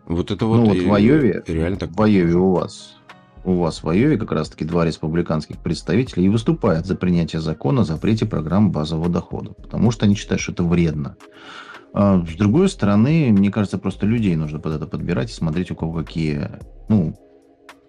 Вот 0.06 0.30
это 0.30 0.44
вот, 0.46 0.56
Ну, 0.56 0.66
вот 0.66 0.76
в 0.76 0.92
Айове- 0.92 1.42
реально 1.46 1.78
так. 1.78 1.90
В 1.92 2.02
Айове 2.02 2.35
у 2.35 2.50
вас. 2.52 2.96
У 3.44 3.55
вас 3.55 3.83
в 3.83 3.88
Айове 3.88 4.18
как 4.18 4.33
раз-таки 4.33 4.64
два 4.64 4.85
республиканских 4.85 5.59
представителя 5.59 6.22
и 6.22 6.29
выступают 6.29 6.87
за 6.87 6.94
принятие 6.94 7.40
закона 7.40 7.83
о 7.83 7.85
запрете 7.85 8.26
программ 8.26 8.70
базового 8.70 9.09
дохода. 9.09 9.53
Потому 9.53 9.90
что 9.90 10.07
они 10.07 10.14
считают, 10.14 10.40
что 10.40 10.53
это 10.53 10.62
вредно. 10.62 11.16
А 11.92 12.24
с 12.24 12.37
другой 12.37 12.68
стороны, 12.68 13.31
мне 13.33 13.50
кажется, 13.50 13.79
просто 13.79 14.07
людей 14.07 14.37
нужно 14.37 14.61
под 14.61 14.74
это 14.74 14.87
подбирать 14.87 15.31
и 15.31 15.35
смотреть, 15.35 15.70
у 15.70 15.74
кого 15.74 15.94
какие 15.94 16.48
ну, 16.88 17.14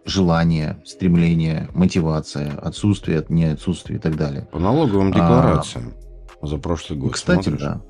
желания, 0.05 0.81
стремления, 0.85 1.69
мотивация, 1.73 2.53
отсутствие, 2.57 3.23
не 3.29 3.45
отсутствие 3.45 3.99
и 3.99 4.01
так 4.01 4.15
далее. 4.15 4.47
По 4.51 4.59
налоговым 4.59 5.09
А, 5.09 5.13
декларациям 5.13 5.93
за 6.41 6.57
прошлый 6.57 6.97
год. 6.97 7.13
Кстати, 7.13 7.49
смотришь? 7.49 7.61
да. 7.61 7.81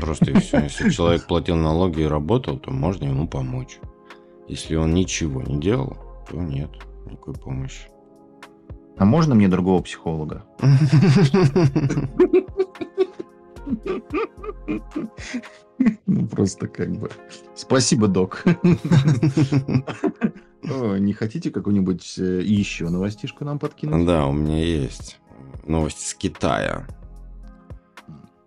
Просто 0.00 0.30
и 0.30 0.34
все. 0.38 0.60
Если 0.60 0.90
человек 0.90 1.26
платил 1.26 1.56
налоги 1.56 2.02
и 2.02 2.06
работал, 2.06 2.58
то 2.58 2.70
можно 2.70 3.06
ему 3.06 3.26
помочь. 3.26 3.78
Если 4.46 4.76
он 4.76 4.94
ничего 4.94 5.42
не 5.42 5.58
делал, 5.58 5.96
то 6.28 6.36
нет 6.36 6.70
никакой 7.06 7.34
помощи. 7.34 7.88
А 8.96 9.04
можно 9.04 9.34
мне 9.34 9.48
другого 9.48 9.82
психолога? 9.82 10.44
Ну, 16.06 16.26
просто 16.28 16.68
как 16.68 16.92
бы... 16.92 17.10
Спасибо, 17.54 18.06
док. 18.06 18.44
Не 20.62 21.12
хотите 21.12 21.50
какую-нибудь 21.50 22.18
э, 22.18 22.40
еще 22.42 22.88
новостишку 22.88 23.44
нам 23.44 23.58
подкинуть? 23.58 24.06
Да, 24.06 24.26
у 24.26 24.32
меня 24.32 24.64
есть 24.64 25.18
новость 25.66 26.06
с 26.06 26.14
Китая. 26.14 26.86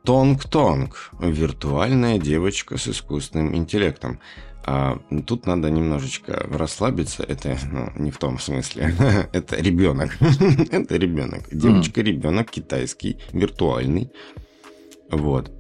Тонг-Тонг. 0.03 1.11
Виртуальная 1.19 2.17
девочка 2.17 2.77
с 2.77 2.87
искусственным 2.87 3.55
интеллектом. 3.55 4.19
А, 4.69 4.99
тут 5.25 5.45
надо 5.45 5.71
немножечко 5.71 6.45
расслабиться. 6.51 7.23
Это 7.23 7.57
ну, 7.71 7.89
не 7.95 8.11
в 8.11 8.17
том 8.17 8.37
смысле. 8.37 8.93
Это 9.33 9.55
ребенок. 9.55 10.17
Это 10.71 10.97
ребенок. 10.97 11.47
Девочка-ребенок 11.49 12.51
китайский, 12.51 13.17
виртуальный. 13.31 14.11
Вот. 15.09 15.51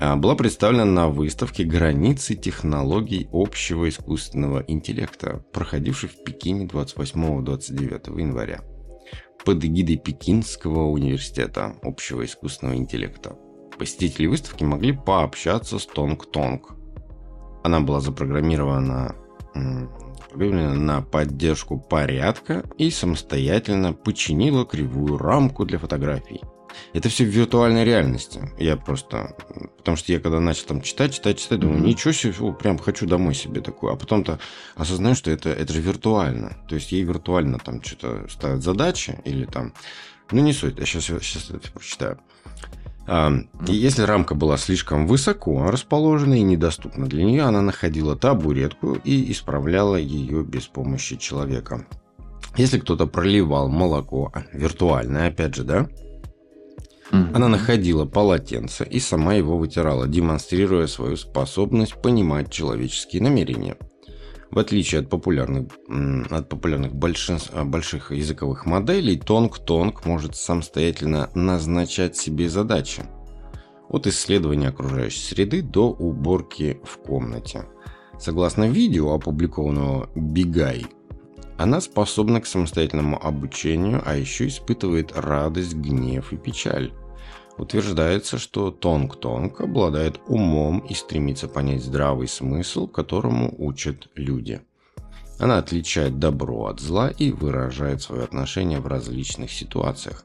А, 0.00 0.14
Была 0.14 0.36
представлена 0.36 0.84
на 0.84 1.08
выставке 1.08 1.64
«Границы 1.64 2.36
технологий 2.36 3.28
общего 3.32 3.88
искусственного 3.88 4.64
интеллекта», 4.68 5.44
проходившей 5.52 6.08
в 6.08 6.22
Пекине 6.22 6.66
28-29 6.66 8.20
января 8.20 8.60
под 9.44 9.64
эгидой 9.64 9.96
Пекинского 9.96 10.84
университета 10.84 11.74
общего 11.82 12.24
искусственного 12.24 12.76
интеллекта. 12.76 13.36
Посетители 13.76 14.26
выставки 14.26 14.62
могли 14.62 14.92
пообщаться 14.92 15.80
с 15.80 15.86
Тонг-Тонг. 15.86 16.76
Она 17.62 17.80
была 17.80 18.00
запрограммирована 18.00 19.14
на 20.34 21.02
поддержку 21.02 21.78
порядка 21.78 22.64
и 22.78 22.90
самостоятельно 22.90 23.92
починила 23.92 24.64
кривую 24.64 25.18
рамку 25.18 25.64
для 25.64 25.78
фотографий. 25.78 26.40
Это 26.94 27.08
все 27.08 27.24
в 27.24 27.28
виртуальной 27.28 27.84
реальности. 27.84 28.50
Я 28.58 28.76
просто... 28.76 29.36
Потому 29.76 29.96
что 29.96 30.12
я 30.12 30.20
когда 30.20 30.40
начал 30.40 30.66
там 30.66 30.80
читать, 30.80 31.14
читать, 31.14 31.38
читать, 31.38 31.60
думаю, 31.60 31.80
mm-hmm. 31.80 31.86
ничего 31.86 32.12
себе, 32.12 32.32
фу, 32.32 32.52
прям 32.54 32.78
хочу 32.78 33.06
домой 33.06 33.34
себе 33.34 33.60
такую. 33.60 33.92
А 33.92 33.96
потом-то 33.96 34.38
осознаю, 34.74 35.14
что 35.14 35.30
это, 35.30 35.50
это 35.50 35.72
же 35.72 35.80
виртуально. 35.82 36.56
То 36.68 36.74
есть 36.74 36.92
ей 36.92 37.02
виртуально 37.04 37.58
там 37.58 37.82
что-то 37.82 38.26
ставят 38.28 38.62
задачи 38.62 39.20
или 39.24 39.44
там... 39.44 39.74
Ну, 40.30 40.42
не 40.42 40.54
суть, 40.54 40.78
я 40.78 40.86
сейчас, 40.86 41.04
сейчас 41.04 41.50
это 41.50 41.70
прочитаю. 41.72 42.18
А, 43.06 43.32
если 43.66 44.02
рамка 44.02 44.34
была 44.34 44.56
слишком 44.56 45.06
высоко 45.06 45.70
расположена 45.70 46.34
и 46.34 46.42
недоступна 46.42 47.06
для 47.06 47.24
нее, 47.24 47.42
она 47.42 47.60
находила 47.60 48.16
табуретку 48.16 48.94
и 48.94 49.32
исправляла 49.32 49.96
ее 49.96 50.44
без 50.44 50.66
помощи 50.66 51.16
человека. 51.16 51.86
Если 52.56 52.78
кто-то 52.78 53.06
проливал 53.06 53.68
молоко, 53.68 54.30
а, 54.34 54.42
виртуальное, 54.52 55.28
опять 55.28 55.54
же, 55.54 55.64
да, 55.64 55.88
она 57.10 57.48
находила 57.48 58.06
полотенце 58.06 58.84
и 58.84 58.98
сама 58.98 59.34
его 59.34 59.58
вытирала, 59.58 60.08
демонстрируя 60.08 60.86
свою 60.86 61.16
способность 61.16 62.00
понимать 62.00 62.50
человеческие 62.50 63.20
намерения. 63.22 63.76
В 64.52 64.58
отличие 64.58 65.00
от 65.00 65.08
популярных, 65.08 65.68
от 66.30 66.50
популярных 66.50 66.94
большинств, 66.94 67.54
больших 67.64 68.12
языковых 68.12 68.66
моделей, 68.66 69.16
Тонг-Тонг 69.16 70.04
может 70.04 70.36
самостоятельно 70.36 71.30
назначать 71.34 72.16
себе 72.16 72.50
задачи. 72.50 73.02
От 73.88 74.06
исследования 74.06 74.68
окружающей 74.68 75.22
среды 75.22 75.62
до 75.62 75.88
уборки 75.88 76.80
в 76.84 76.98
комнате. 76.98 77.64
Согласно 78.20 78.68
видео, 78.68 79.14
опубликованного 79.14 80.10
BIGAI, 80.14 80.84
она 81.56 81.80
способна 81.80 82.42
к 82.42 82.46
самостоятельному 82.46 83.24
обучению, 83.24 84.02
а 84.04 84.16
еще 84.16 84.48
испытывает 84.48 85.12
радость, 85.16 85.74
гнев 85.74 86.30
и 86.30 86.36
печаль. 86.36 86.92
Утверждается, 87.58 88.38
что 88.38 88.70
Тонг-Тонг 88.70 89.60
обладает 89.60 90.20
умом 90.26 90.80
и 90.80 90.94
стремится 90.94 91.48
понять 91.48 91.84
здравый 91.84 92.26
смысл, 92.26 92.86
которому 92.86 93.54
учат 93.58 94.08
люди. 94.14 94.62
Она 95.38 95.58
отличает 95.58 96.18
добро 96.18 96.66
от 96.66 96.80
зла 96.80 97.10
и 97.10 97.30
выражает 97.30 98.00
свое 98.00 98.22
отношение 98.22 98.80
в 98.80 98.86
различных 98.86 99.50
ситуациях. 99.50 100.24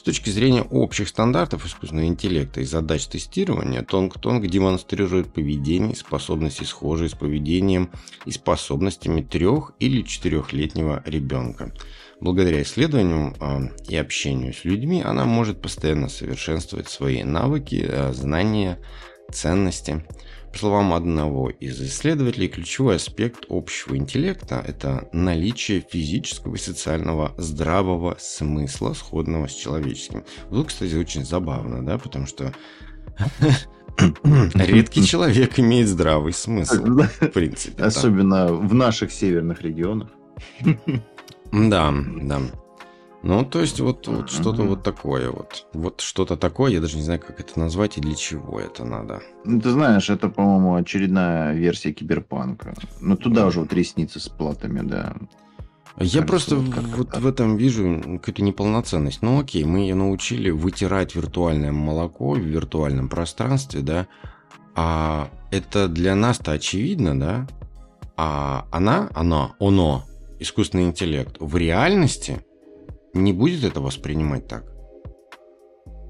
С 0.00 0.02
точки 0.02 0.30
зрения 0.30 0.62
общих 0.62 1.08
стандартов 1.08 1.66
искусственного 1.66 2.06
интеллекта 2.06 2.62
и 2.62 2.64
задач 2.64 3.04
тестирования, 3.04 3.82
Тонг-Тонг 3.82 4.46
демонстрирует 4.46 5.30
поведение 5.30 5.92
и 5.92 5.94
способности, 5.94 6.64
схожие 6.64 7.10
с 7.10 7.12
поведением 7.12 7.90
и 8.24 8.30
способностями 8.30 9.20
трех- 9.20 9.72
или 9.78 10.00
четырехлетнего 10.00 11.02
ребенка– 11.04 11.74
Благодаря 12.20 12.60
исследованиям 12.60 13.34
а, 13.40 13.62
и 13.88 13.96
общению 13.96 14.52
с 14.52 14.64
людьми 14.66 15.02
она 15.02 15.24
может 15.24 15.62
постоянно 15.62 16.10
совершенствовать 16.10 16.90
свои 16.90 17.22
навыки, 17.22 17.82
а, 17.88 18.12
знания, 18.12 18.78
ценности. 19.32 20.04
По 20.52 20.58
словам 20.58 20.92
одного 20.92 21.50
из 21.50 21.80
исследователей, 21.80 22.48
ключевой 22.48 22.96
аспект 22.96 23.44
общего 23.48 23.96
интеллекта– 23.96 24.62
это 24.66 25.08
наличие 25.12 25.80
физического 25.80 26.56
и 26.56 26.58
социального 26.58 27.34
здравого 27.38 28.16
смысла, 28.18 28.92
сходного 28.94 29.46
с 29.46 29.54
человеческим. 29.54 30.24
Вот, 30.48 30.68
кстати, 30.68 30.94
очень 30.94 31.24
забавно, 31.24 31.84
да, 31.84 31.98
потому 31.98 32.26
что 32.26 32.52
редкий 34.54 35.04
человек 35.04 35.58
имеет 35.58 35.88
здравый 35.88 36.32
смысл, 36.32 36.84
в 36.84 37.28
принципе. 37.28 37.84
Особенно 37.84 38.52
в 38.52 38.74
наших 38.74 39.12
северных 39.12 39.62
регионах. 39.62 40.08
Да, 41.52 41.92
да. 42.22 42.40
Ну, 43.22 43.44
то 43.44 43.60
есть 43.60 43.80
вот, 43.80 44.06
вот 44.06 44.30
что-то 44.30 44.62
вот 44.62 44.82
такое 44.82 45.30
вот. 45.30 45.66
Вот 45.74 46.00
что-то 46.00 46.36
такое, 46.36 46.72
я 46.72 46.80
даже 46.80 46.96
не 46.96 47.02
знаю, 47.02 47.20
как 47.20 47.38
это 47.38 47.58
назвать 47.58 47.98
и 47.98 48.00
для 48.00 48.14
чего 48.14 48.58
это 48.58 48.84
надо. 48.84 49.20
Ну, 49.44 49.60
ты 49.60 49.70
знаешь, 49.70 50.08
это, 50.08 50.28
по-моему, 50.28 50.74
очередная 50.76 51.52
версия 51.52 51.92
киберпанка. 51.92 52.74
Ну, 53.00 53.16
туда 53.16 53.46
уже 53.46 53.60
вот 53.60 53.72
ресницы 53.74 54.20
с 54.20 54.28
платами, 54.28 54.80
да. 54.80 55.14
Я 55.98 56.22
Кажется, 56.22 56.22
просто 56.22 56.56
вот, 56.56 56.96
вот 56.96 57.16
в 57.18 57.26
этом 57.26 57.56
вижу 57.58 58.00
какую-то 58.00 58.42
неполноценность. 58.42 59.20
Ну 59.20 59.40
окей, 59.40 59.64
мы 59.64 59.80
ее 59.80 59.94
научили 59.94 60.48
вытирать 60.48 61.14
виртуальное 61.14 61.72
молоко 61.72 62.32
в 62.32 62.38
виртуальном 62.38 63.08
пространстве, 63.08 63.80
да, 63.80 64.06
а 64.74 65.28
это 65.50 65.88
для 65.88 66.14
нас-то 66.14 66.52
очевидно, 66.52 67.18
да, 67.18 67.46
а 68.16 68.66
она, 68.70 69.10
она, 69.14 69.54
оно, 69.58 70.04
искусственный 70.38 70.84
интеллект 70.84 71.36
в 71.38 71.56
реальности 71.56 72.40
не 73.14 73.32
будет 73.32 73.64
это 73.64 73.80
воспринимать 73.80 74.46
так. 74.48 74.64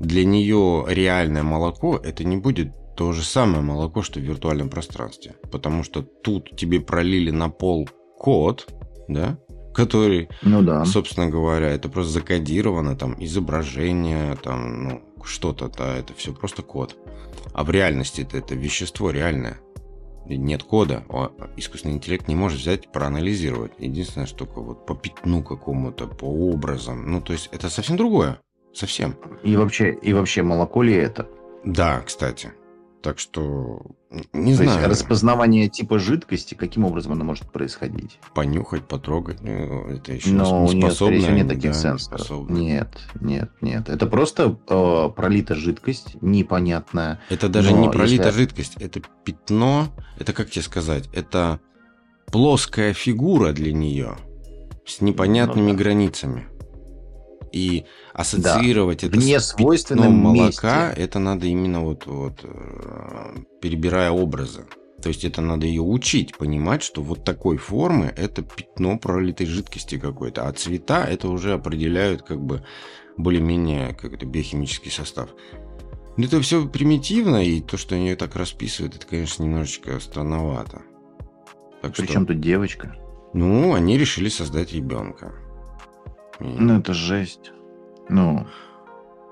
Для 0.01 0.25
нее 0.25 0.85
реальное 0.89 1.43
молоко 1.43 1.97
это 1.97 2.25
не 2.25 2.37
будет 2.37 2.73
то 2.97 3.13
же 3.13 3.23
самое 3.23 3.63
молоко, 3.63 4.03
что 4.03 4.21
в 4.21 4.23
виртуальном 4.23 4.69
пространстве. 4.69 5.35
Потому 5.51 5.83
что 5.83 6.03
тут 6.03 6.57
тебе 6.57 6.81
пролили 6.81 7.31
на 7.31 7.49
пол 7.49 7.89
код, 8.19 8.69
да, 9.09 9.39
который, 9.75 10.29
ну 10.43 10.63
да. 10.63 10.85
собственно 10.85 11.29
говоря, 11.29 11.69
это 11.69 11.89
просто 11.89 12.13
закодировано, 12.13 12.97
там, 12.97 13.17
изображение, 13.23 14.37
там, 14.37 14.85
ну, 14.85 15.03
что-то, 15.25 15.69
да, 15.69 15.97
это 15.97 16.15
все 16.15 16.33
просто 16.33 16.63
код. 16.63 16.97
А 17.53 17.65
в 17.65 17.71
реальности 17.71 18.23
это, 18.23 18.39
это 18.39 18.55
вещество 18.55 19.11
реальное 19.11 19.59
нет 20.37 20.63
кода, 20.63 21.05
а 21.09 21.33
искусственный 21.57 21.95
интеллект 21.95 22.29
не 22.29 22.35
может 22.35 22.61
взять 22.61 22.91
проанализировать. 22.93 23.73
Единственное, 23.79 24.27
что 24.27 24.45
только 24.47 24.61
вот 24.61 24.87
по 24.87 24.95
пятну 24.95 25.43
какому-то, 25.43 26.07
по 26.07 26.25
образам. 26.25 27.11
Ну, 27.11 27.21
то 27.21 27.33
есть 27.33 27.49
это 27.53 27.69
совсем 27.71 27.97
другое. 27.97 28.41
Совсем. 28.73 29.17
И 29.43 29.57
вообще, 29.57 29.93
и 29.93 30.13
вообще 30.13 30.43
молоко 30.43 30.83
ли 30.83 30.95
это? 30.95 31.29
Да, 31.65 32.01
кстати. 32.01 32.53
Так 33.03 33.19
что 33.19 33.81
не 34.33 34.53
То 34.53 34.65
знаю. 34.65 34.79
Есть 34.79 34.89
распознавание 34.91 35.69
типа 35.69 35.99
жидкости, 35.99 36.55
каким 36.55 36.85
образом 36.85 37.13
оно 37.13 37.25
может 37.25 37.51
происходить? 37.51 38.19
Понюхать, 38.35 38.87
потрогать, 38.87 39.41
ну, 39.41 39.87
это 39.87 40.13
еще 40.13 40.31
Но 40.31 40.67
не 40.67 40.75
нет, 40.75 40.93
способно. 40.93 41.31
нет 41.31 41.49
таких 41.49 41.73
да, 41.73 41.79
сенсоров. 41.79 42.21
Способно. 42.21 42.59
Нет, 42.59 42.89
нет, 43.21 43.51
нет. 43.63 43.89
Это 43.89 44.07
просто 44.07 44.59
э, 44.69 45.09
пролита 45.17 45.55
жидкость, 45.55 46.17
непонятная. 46.21 47.21
Это 47.31 47.49
даже 47.49 47.73
не 47.73 47.89
пролита 47.89 48.27
если... 48.27 48.41
жидкость, 48.41 48.77
это 48.77 49.01
пятно, 49.25 49.89
это 50.19 50.33
как 50.35 50.51
тебе 50.51 50.63
сказать, 50.63 51.09
это 51.15 51.61
плоская 52.27 52.93
фигура 52.93 53.53
для 53.53 53.73
нее 53.73 54.17
с 54.85 55.01
непонятными 55.01 55.73
ну, 55.73 55.79
да. 55.79 55.85
границами. 55.85 56.50
И 57.53 57.85
ассоциировать 58.13 59.01
да. 59.01 59.09
это 59.09 59.17
Вне 59.19 59.41
с 59.41 59.55
пятном 59.55 60.15
молока, 60.15 60.89
месте. 60.89 61.03
это 61.03 61.19
надо 61.19 61.47
именно 61.47 61.83
вот, 61.83 62.07
вот 62.07 62.41
э, 62.45 63.37
перебирая 63.61 64.11
образы. 64.11 64.67
То 65.03 65.09
есть 65.09 65.25
это 65.25 65.41
надо 65.41 65.67
ее 65.67 65.83
учить, 65.83 66.37
понимать, 66.37 66.83
что 66.83 67.03
вот 67.03 67.25
такой 67.25 67.57
формы 67.57 68.13
это 68.17 68.43
пятно 68.43 68.99
пролитой 68.99 69.47
жидкости 69.47 69.99
какой-то, 69.99 70.47
а 70.47 70.53
цвета 70.53 71.05
это 71.05 71.29
уже 71.29 71.55
определяют 71.55 72.23
как 72.23 72.41
бы 72.41 72.63
более-менее 73.17 73.95
как 73.95 74.13
это 74.13 74.27
биохимический 74.27 74.91
состав. 74.91 75.31
Но 76.17 76.27
это 76.27 76.41
все 76.43 76.67
примитивно, 76.69 77.43
и 77.43 77.61
то, 77.61 77.77
что 77.77 77.95
они 77.95 78.15
так 78.15 78.37
расписывают, 78.37 78.97
это, 78.97 79.07
конечно, 79.07 79.43
немножечко 79.43 79.99
странновато. 80.01 80.83
Так 81.81 81.95
Причем 81.97 82.25
что... 82.25 82.35
тут 82.35 82.41
девочка? 82.41 82.97
Ну, 83.33 83.75
они 83.75 83.97
решили 83.97 84.29
создать 84.29 84.73
ребенка. 84.73 85.33
Ну, 86.41 86.79
это 86.79 86.95
жесть. 86.95 87.53
Ну. 88.09 88.47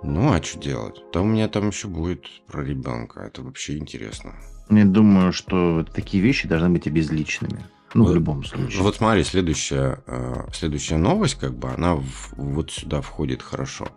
Ну, 0.03 0.33
а 0.33 0.43
что 0.43 0.59
делать? 0.61 1.03
Да 1.13 1.21
у 1.23 1.25
меня 1.25 1.49
там 1.49 1.69
еще 1.69 1.89
будет 1.89 2.25
про 2.47 2.63
ребенка. 2.63 3.21
Это 3.21 3.43
вообще 3.43 3.79
интересно. 3.79 4.35
Я 4.71 4.85
думаю, 4.85 5.33
что 5.33 5.85
такие 5.85 6.23
вещи 6.23 6.47
должны 6.47 6.71
быть 6.71 6.87
обезличенными. 6.87 7.65
Ну, 7.95 8.05
вот, 8.05 8.13
в 8.13 8.15
любом 8.15 8.45
случае. 8.45 8.83
Вот 8.83 8.97
смотри, 8.97 9.25
следующая, 9.25 10.03
э, 10.07 10.47
следующая 10.53 10.99
новость, 10.99 11.37
как 11.37 11.57
бы, 11.57 11.71
она 11.71 11.97
в, 11.97 12.35
вот 12.37 12.71
сюда 12.71 13.01
входит 13.01 13.43
хорошо. 13.43 13.89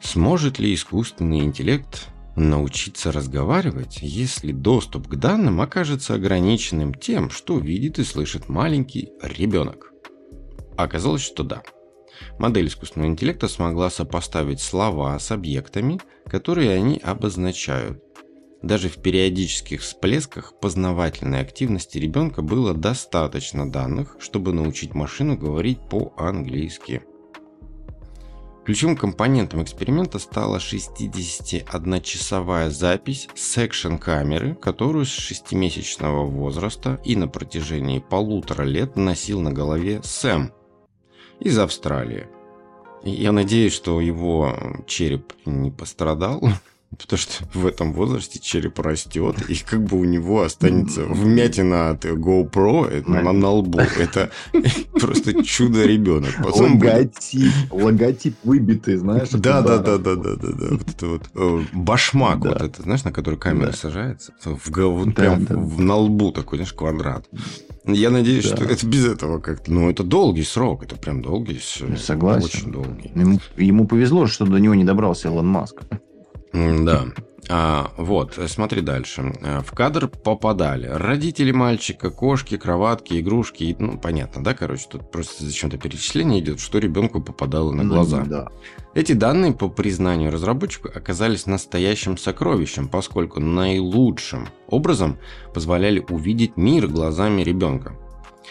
Сможет 0.00 0.58
ли 0.58 0.74
искусственный 0.74 1.40
интеллект 1.40 2.08
научиться 2.34 3.12
разговаривать, 3.12 3.98
если 4.00 4.52
доступ 4.52 5.06
к 5.06 5.16
данным 5.16 5.60
окажется 5.60 6.14
ограниченным 6.14 6.94
тем, 6.94 7.28
что 7.30 7.58
видит 7.58 7.98
и 7.98 8.04
слышит 8.04 8.48
маленький 8.48 9.10
ребенок? 9.22 9.92
Оказалось, 10.78 11.22
что 11.22 11.44
да. 11.44 11.62
Модель 12.38 12.68
искусственного 12.68 13.10
интеллекта 13.10 13.48
смогла 13.48 13.90
сопоставить 13.90 14.60
слова 14.60 15.18
с 15.18 15.30
объектами, 15.30 16.00
которые 16.26 16.74
они 16.74 16.98
обозначают. 17.02 18.02
Даже 18.62 18.88
в 18.88 18.98
периодических 18.98 19.80
всплесках 19.80 20.54
познавательной 20.60 21.40
активности 21.40 21.98
ребенка 21.98 22.42
было 22.42 22.74
достаточно 22.74 23.70
данных, 23.70 24.16
чтобы 24.20 24.52
научить 24.52 24.94
машину 24.94 25.36
говорить 25.36 25.80
по-английски. 25.90 27.02
Ключевым 28.64 28.96
компонентом 28.96 29.64
эксперимента 29.64 30.20
стала 30.20 30.58
61-часовая 30.58 32.70
запись 32.70 33.28
секшн-камеры, 33.34 34.54
которую 34.54 35.04
с 35.04 35.08
6-месячного 35.08 36.26
возраста 36.26 37.00
и 37.04 37.16
на 37.16 37.26
протяжении 37.26 37.98
полутора 37.98 38.62
лет 38.62 38.94
носил 38.94 39.40
на 39.40 39.50
голове 39.50 40.00
Сэм, 40.04 40.52
из 41.40 41.58
Австралии. 41.58 42.26
Я 43.04 43.32
надеюсь, 43.32 43.72
что 43.72 44.00
его 44.00 44.56
череп 44.86 45.32
не 45.44 45.70
пострадал. 45.70 46.42
Потому 46.98 47.18
что 47.18 47.44
в 47.54 47.66
этом 47.66 47.92
возрасте 47.92 48.38
череп 48.38 48.78
растет, 48.80 49.36
и 49.48 49.54
как 49.56 49.84
бы 49.84 49.98
у 49.98 50.04
него 50.04 50.42
останется 50.42 51.04
вмятина 51.04 51.90
от 51.90 52.04
GoPro 52.04 53.08
на, 53.08 53.32
на 53.32 53.50
лбу. 53.50 53.78
Это 53.78 54.30
просто 54.92 55.42
чудо-ребенок. 55.42 56.32
Логотип, 56.44 57.52
логотип 57.70 58.36
выбитый, 58.44 58.96
знаешь? 58.96 59.30
Да, 59.30 59.62
да, 59.62 59.78
да, 59.78 59.98
да, 59.98 60.14
да, 60.16 60.34
да, 60.36 60.52
да. 60.52 60.66
Вот 60.70 60.88
это 60.88 61.06
вот 61.06 61.22
э, 61.34 61.64
башмак, 61.72 62.44
вот 62.44 62.60
это, 62.60 62.82
знаешь, 62.82 63.04
на 63.04 63.12
который 63.12 63.38
камера 63.38 63.72
сажается. 63.72 64.32
В, 64.44 64.70
вот 64.70 65.14
прям 65.14 65.46
на 65.78 65.96
лбу 65.96 66.32
такой, 66.32 66.58
знаешь, 66.58 66.72
квадрат. 66.72 67.26
Я 67.84 68.10
надеюсь, 68.10 68.44
что 68.44 68.64
это 68.64 68.86
без 68.86 69.06
этого 69.06 69.40
как-то. 69.40 69.72
Ну, 69.72 69.90
это 69.90 70.04
долгий 70.04 70.44
срок, 70.44 70.84
это 70.84 70.96
прям 70.96 71.22
долгий. 71.22 71.60
Согласен. 71.96 72.44
Очень 72.44 72.72
долгий. 72.72 73.10
Ему, 73.14 73.40
ему 73.56 73.86
повезло, 73.86 74.26
что 74.26 74.46
до 74.46 74.58
него 74.58 74.74
не 74.74 74.84
добрался 74.84 75.28
Илон 75.28 75.48
Маск. 75.48 75.82
Да. 76.52 77.06
А, 77.48 77.92
вот, 77.96 78.38
смотри 78.46 78.82
дальше. 78.82 79.34
В 79.64 79.72
кадр 79.72 80.08
попадали 80.08 80.86
родители 80.86 81.50
мальчика, 81.50 82.10
кошки, 82.10 82.56
кроватки, 82.56 83.18
игрушки. 83.20 83.74
Ну, 83.78 83.98
понятно, 83.98 84.44
да, 84.44 84.54
короче, 84.54 84.86
тут 84.88 85.10
просто 85.10 85.44
зачем-то 85.44 85.76
перечисление 85.76 86.40
идет, 86.40 86.60
что 86.60 86.78
ребенку 86.78 87.20
попадало 87.20 87.72
на 87.72 87.84
глаза. 87.84 88.22
Mm, 88.22 88.26
да. 88.26 88.48
Эти 88.94 89.12
данные, 89.12 89.52
по 89.52 89.68
признанию 89.68 90.30
разработчика, 90.30 90.88
оказались 90.88 91.46
настоящим 91.46 92.16
сокровищем, 92.16 92.88
поскольку 92.88 93.40
наилучшим 93.40 94.48
образом 94.68 95.18
позволяли 95.52 96.04
увидеть 96.08 96.56
мир 96.56 96.86
глазами 96.86 97.42
ребенка. 97.42 97.96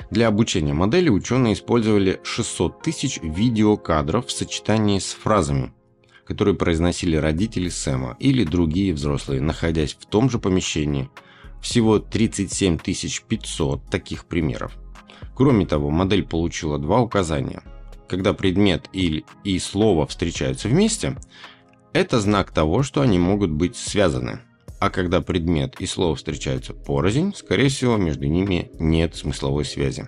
Для 0.09 0.27
обучения 0.27 0.73
модели 0.73 1.09
ученые 1.09 1.53
использовали 1.53 2.19
600 2.23 2.81
тысяч 2.81 3.19
видеокадров 3.21 4.27
в 4.27 4.31
сочетании 4.31 4.99
с 4.99 5.13
фразами– 5.13 5.73
которые 6.25 6.55
произносили 6.55 7.15
родители 7.15 7.69
Сэма 7.69 8.15
или 8.19 8.43
другие 8.43 8.93
взрослые, 8.93 9.41
находясь 9.41 9.93
в 9.93 10.05
том 10.05 10.29
же 10.29 10.39
помещении. 10.39 11.09
Всего 11.61 11.99
37 11.99 12.77
500 13.27 13.85
таких 13.89 14.25
примеров. 14.25 14.77
Кроме 15.35 15.65
того, 15.65 15.89
модель 15.89 16.23
получила 16.23 16.77
два 16.77 17.01
указания. 17.01 17.63
Когда 18.07 18.33
предмет 18.33 18.89
или 18.93 19.23
и 19.43 19.57
слово 19.59 20.05
встречаются 20.05 20.67
вместе, 20.67 21.17
это 21.93 22.19
знак 22.19 22.51
того, 22.51 22.83
что 22.83 23.01
они 23.01 23.19
могут 23.19 23.51
быть 23.51 23.75
связаны. 23.75 24.39
А 24.79 24.89
когда 24.89 25.21
предмет 25.21 25.79
и 25.79 25.85
слово 25.85 26.15
встречаются 26.15 26.73
порознь, 26.73 27.33
скорее 27.35 27.69
всего, 27.69 27.97
между 27.97 28.25
ними 28.25 28.71
нет 28.79 29.15
смысловой 29.15 29.63
связи. 29.63 30.07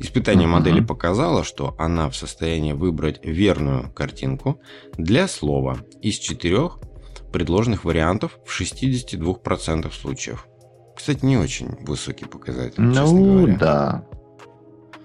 Испытание 0.00 0.46
uh-huh. 0.46 0.52
модели 0.52 0.80
показало, 0.80 1.42
что 1.44 1.74
она 1.78 2.08
в 2.08 2.16
состоянии 2.16 2.72
выбрать 2.72 3.24
верную 3.24 3.90
картинку 3.92 4.60
для 4.96 5.26
слова 5.26 5.78
из 6.00 6.18
четырех 6.18 6.78
предложенных 7.32 7.84
вариантов 7.84 8.38
в 8.44 8.60
62% 8.60 9.92
случаев. 9.92 10.46
Кстати, 10.96 11.24
не 11.24 11.36
очень 11.36 11.76
высокий 11.84 12.24
показатель, 12.24 12.80
ну, 12.80 12.94
честно 12.94 13.20
говоря. 13.20 13.56
да. 13.56 14.04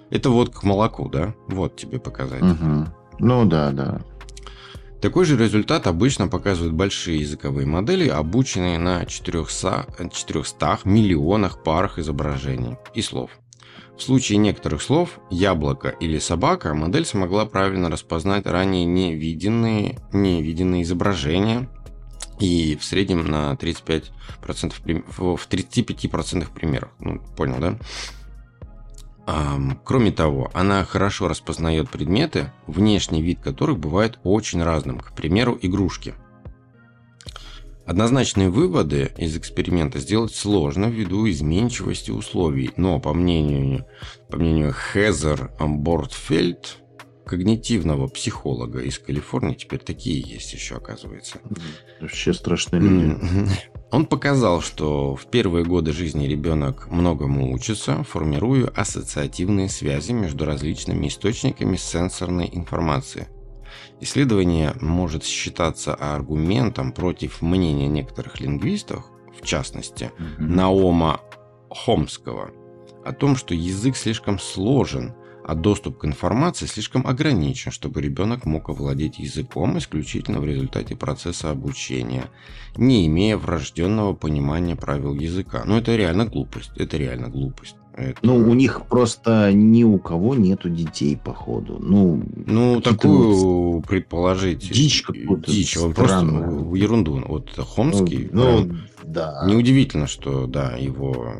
Это 0.09 0.29
вот 0.29 0.53
к 0.53 0.63
молоку, 0.63 1.09
да? 1.09 1.33
Вот 1.47 1.75
тебе 1.75 1.99
показатель. 1.99 2.51
Угу. 2.51 2.87
Ну 3.19 3.45
да, 3.45 3.71
да. 3.71 4.01
Такой 5.01 5.25
же 5.25 5.35
результат 5.35 5.85
обычно 5.85 6.27
показывают 6.27 6.73
большие 6.73 7.19
языковые 7.19 7.67
модели, 7.67 8.07
обученные 8.07 8.77
на 8.77 9.05
400, 9.05 9.87
400 10.13 10.79
миллионах 10.85 11.61
парах 11.61 11.99
изображений 11.99 12.77
и 12.93 13.01
слов. 13.01 13.31
В 13.97 14.01
случае 14.01 14.39
некоторых 14.39 14.81
слов 14.81 15.19
«яблоко» 15.29 15.89
или 15.89 16.17
«собака» 16.17 16.73
модель 16.73 17.05
смогла 17.05 17.45
правильно 17.45 17.89
распознать 17.89 18.45
ранее 18.45 18.85
невиденные, 18.85 19.99
невиденные 20.11 20.81
изображения 20.81 21.69
и 22.39 22.75
в 22.75 22.83
среднем 22.83 23.25
на 23.27 23.53
35%, 23.53 24.11
в 24.41 25.47
35% 25.47 26.47
примерах. 26.53 26.89
Ну, 26.99 27.21
понял, 27.37 27.59
да? 27.59 27.77
Кроме 29.85 30.11
того, 30.11 30.49
она 30.53 30.83
хорошо 30.83 31.27
распознает 31.27 31.89
предметы, 31.89 32.51
внешний 32.67 33.21
вид 33.21 33.39
которых 33.41 33.77
бывает 33.77 34.19
очень 34.23 34.61
разным, 34.63 34.99
к 34.99 35.13
примеру, 35.13 35.57
игрушки– 35.61 36.13
Однозначные 37.85 38.49
выводы 38.49 39.11
из 39.17 39.35
эксперимента 39.35 39.99
сделать 39.99 40.33
сложно 40.33 40.85
ввиду 40.85 41.29
изменчивости 41.29 42.11
условий, 42.11 42.71
но 42.77 42.99
по 42.99 43.13
мнению, 43.13 43.85
по 44.29 44.37
мнению 44.37 44.73
Хезер 44.73 45.51
Бортфельд, 45.59 46.77
когнитивного 47.25 48.07
психолога 48.07 48.79
из 48.79 48.99
Калифорнии, 48.99 49.55
теперь 49.55 49.79
такие 49.79 50.21
есть 50.21 50.53
еще, 50.53 50.75
оказывается. 50.75 51.39
Вообще 51.99 52.33
страшные 52.33 52.81
люди. 52.81 53.17
Он 53.91 54.05
показал, 54.05 54.61
что 54.61 55.15
в 55.15 55.25
первые 55.27 55.65
годы 55.65 55.91
жизни 55.91 56.25
ребенок 56.25 56.89
многому 56.89 57.53
учится, 57.53 58.03
формируя 58.03 58.67
ассоциативные 58.67 59.69
связи 59.69 60.13
между 60.13 60.45
различными 60.45 61.07
источниками 61.07 61.75
сенсорной 61.75 62.49
информации– 62.51 63.27
Исследование 64.03 64.73
может 64.81 65.23
считаться 65.23 65.95
аргументом 65.95 66.91
против 66.91 67.41
мнения 67.41 67.87
некоторых 67.87 68.41
лингвистов, 68.41 69.05
в 69.39 69.45
частности, 69.45 70.11
mm-hmm. 70.19 70.39
Наома 70.39 71.21
Хомского, 71.69 72.51
о 73.05 73.13
том, 73.13 73.37
что 73.37 73.55
язык 73.55 73.95
слишком 73.95 74.39
сложен, 74.39 75.13
а 75.45 75.55
доступ 75.55 75.99
к 75.99 76.05
информации 76.05 76.65
слишком 76.65 77.07
ограничен, 77.07 77.71
чтобы 77.71 78.01
ребенок 78.01 78.45
мог 78.45 78.67
овладеть 78.67 79.19
языком 79.19 79.77
исключительно 79.77 80.41
в 80.41 80.45
результате 80.45 80.97
процесса 80.97 81.51
обучения, 81.51 82.25
не 82.75 83.07
имея 83.07 83.37
врожденного 83.37 84.13
понимания 84.13 84.75
правил 84.75 85.13
языка. 85.13 85.63
Ну, 85.65 85.77
это 85.77 85.95
реально 85.95 86.25
глупость. 86.25 86.71
Это 86.75 86.97
реально 86.97 87.29
глупость. 87.29 87.77
Это... 87.95 88.17
Ну, 88.23 88.35
у 88.35 88.53
них 88.53 88.87
просто 88.87 89.51
ни 89.53 89.83
у 89.83 89.99
кого 89.99 90.33
нету 90.35 90.69
детей, 90.69 91.19
походу. 91.23 91.77
Ну, 91.79 92.23
ну 92.45 92.81
такую 92.81 93.35
вот 93.35 93.87
предположить. 93.87 94.71
Дичь 94.71 95.03
какую-то. 95.03 95.51
Дичь, 95.51 95.77
он 95.77 95.93
просто 95.93 96.25
ерунду. 96.75 97.23
Вот 97.27 97.51
Хомский. 97.55 98.29
Ну, 98.31 98.65
ну 98.65 98.75
да. 99.03 99.43
Неудивительно, 99.47 100.07
что, 100.07 100.47
да, 100.47 100.75
его 100.75 101.33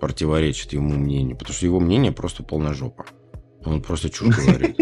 противоречит 0.00 0.72
ему 0.72 0.94
мнению, 0.94 1.36
потому 1.36 1.54
что 1.54 1.66
его 1.66 1.80
мнение 1.80 2.12
просто 2.12 2.42
полная 2.42 2.74
жопа. 2.74 3.06
Он 3.64 3.80
просто 3.80 4.10
чушь 4.10 4.36
говорит. 4.46 4.76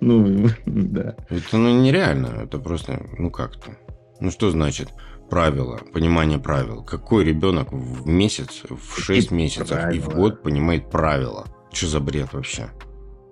Ну, 0.00 0.48
да. 0.66 1.16
Это 1.28 1.58
ну, 1.58 1.82
нереально. 1.82 2.42
Это 2.44 2.58
просто, 2.58 3.06
ну 3.18 3.30
как-то. 3.30 3.76
Ну 4.20 4.30
что 4.30 4.50
значит? 4.50 4.88
Правила, 5.30 5.80
понимание 5.92 6.38
правил. 6.38 6.82
Какой 6.82 7.24
ребенок 7.24 7.72
в 7.72 8.06
месяц, 8.06 8.62
в 8.68 9.00
6 9.00 9.30
месяцев 9.30 9.68
правила. 9.68 9.96
и 9.96 10.00
в 10.00 10.08
год 10.08 10.42
понимает 10.42 10.90
правила? 10.90 11.46
Что 11.72 11.86
за 11.86 12.00
бред 12.00 12.32
вообще? 12.32 12.70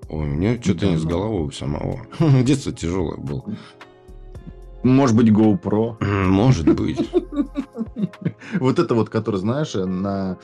Ой, 0.09 0.27
мне 0.27 0.61
что-то 0.63 0.87
не 0.87 0.97
с 0.97 1.05
головой 1.05 1.49
у 1.49 1.51
самого. 1.51 2.07
Детство 2.43 2.73
тяжелое 2.73 3.19
было. 3.19 3.45
Может 4.83 5.17
быть, 5.17 5.29
GoPro. 5.29 6.03
Может 6.05 6.75
быть. 6.75 6.99
Вот 8.55 8.79
это 8.79 8.95
вот, 8.95 9.11
который, 9.11 9.37
знаешь, 9.41 9.75
на, 9.75 10.39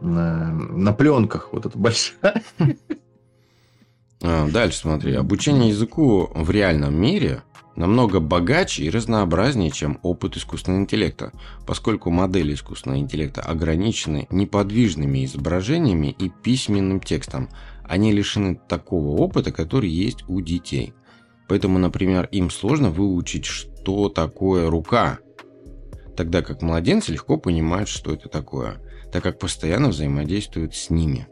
на, 0.00 0.52
на 0.52 0.92
пленках, 0.92 1.50
вот 1.52 1.66
это 1.66 1.78
большая. 1.78 2.42
А, 4.22 4.48
дальше 4.48 4.78
смотри. 4.78 5.12
Обучение 5.14 5.68
языку 5.68 6.30
в 6.34 6.50
реальном 6.50 6.94
мире 6.94 7.42
намного 7.76 8.20
богаче 8.20 8.84
и 8.84 8.90
разнообразнее, 8.90 9.70
чем 9.70 9.98
опыт 10.02 10.36
искусственного 10.36 10.82
интеллекта, 10.82 11.32
поскольку 11.66 12.10
модели 12.10 12.54
искусственного 12.54 13.00
интеллекта 13.00 13.42
ограничены 13.42 14.26
неподвижными 14.30 15.24
изображениями 15.24 16.14
и 16.18 16.30
письменным 16.30 17.00
текстом. 17.00 17.48
Они 17.84 18.12
лишены 18.12 18.58
такого 18.68 19.20
опыта, 19.20 19.52
который 19.52 19.90
есть 19.90 20.24
у 20.28 20.40
детей. 20.40 20.94
Поэтому, 21.48 21.78
например, 21.78 22.28
им 22.32 22.50
сложно 22.50 22.90
выучить, 22.90 23.44
что 23.44 24.08
такое 24.08 24.70
рука, 24.70 25.18
тогда 26.16 26.42
как 26.42 26.62
младенцы 26.62 27.12
легко 27.12 27.36
понимают, 27.36 27.88
что 27.88 28.12
это 28.12 28.28
такое, 28.28 28.76
так 29.12 29.22
как 29.22 29.38
постоянно 29.38 29.88
взаимодействуют 29.88 30.74
с 30.74 30.88
ними. 30.88 31.26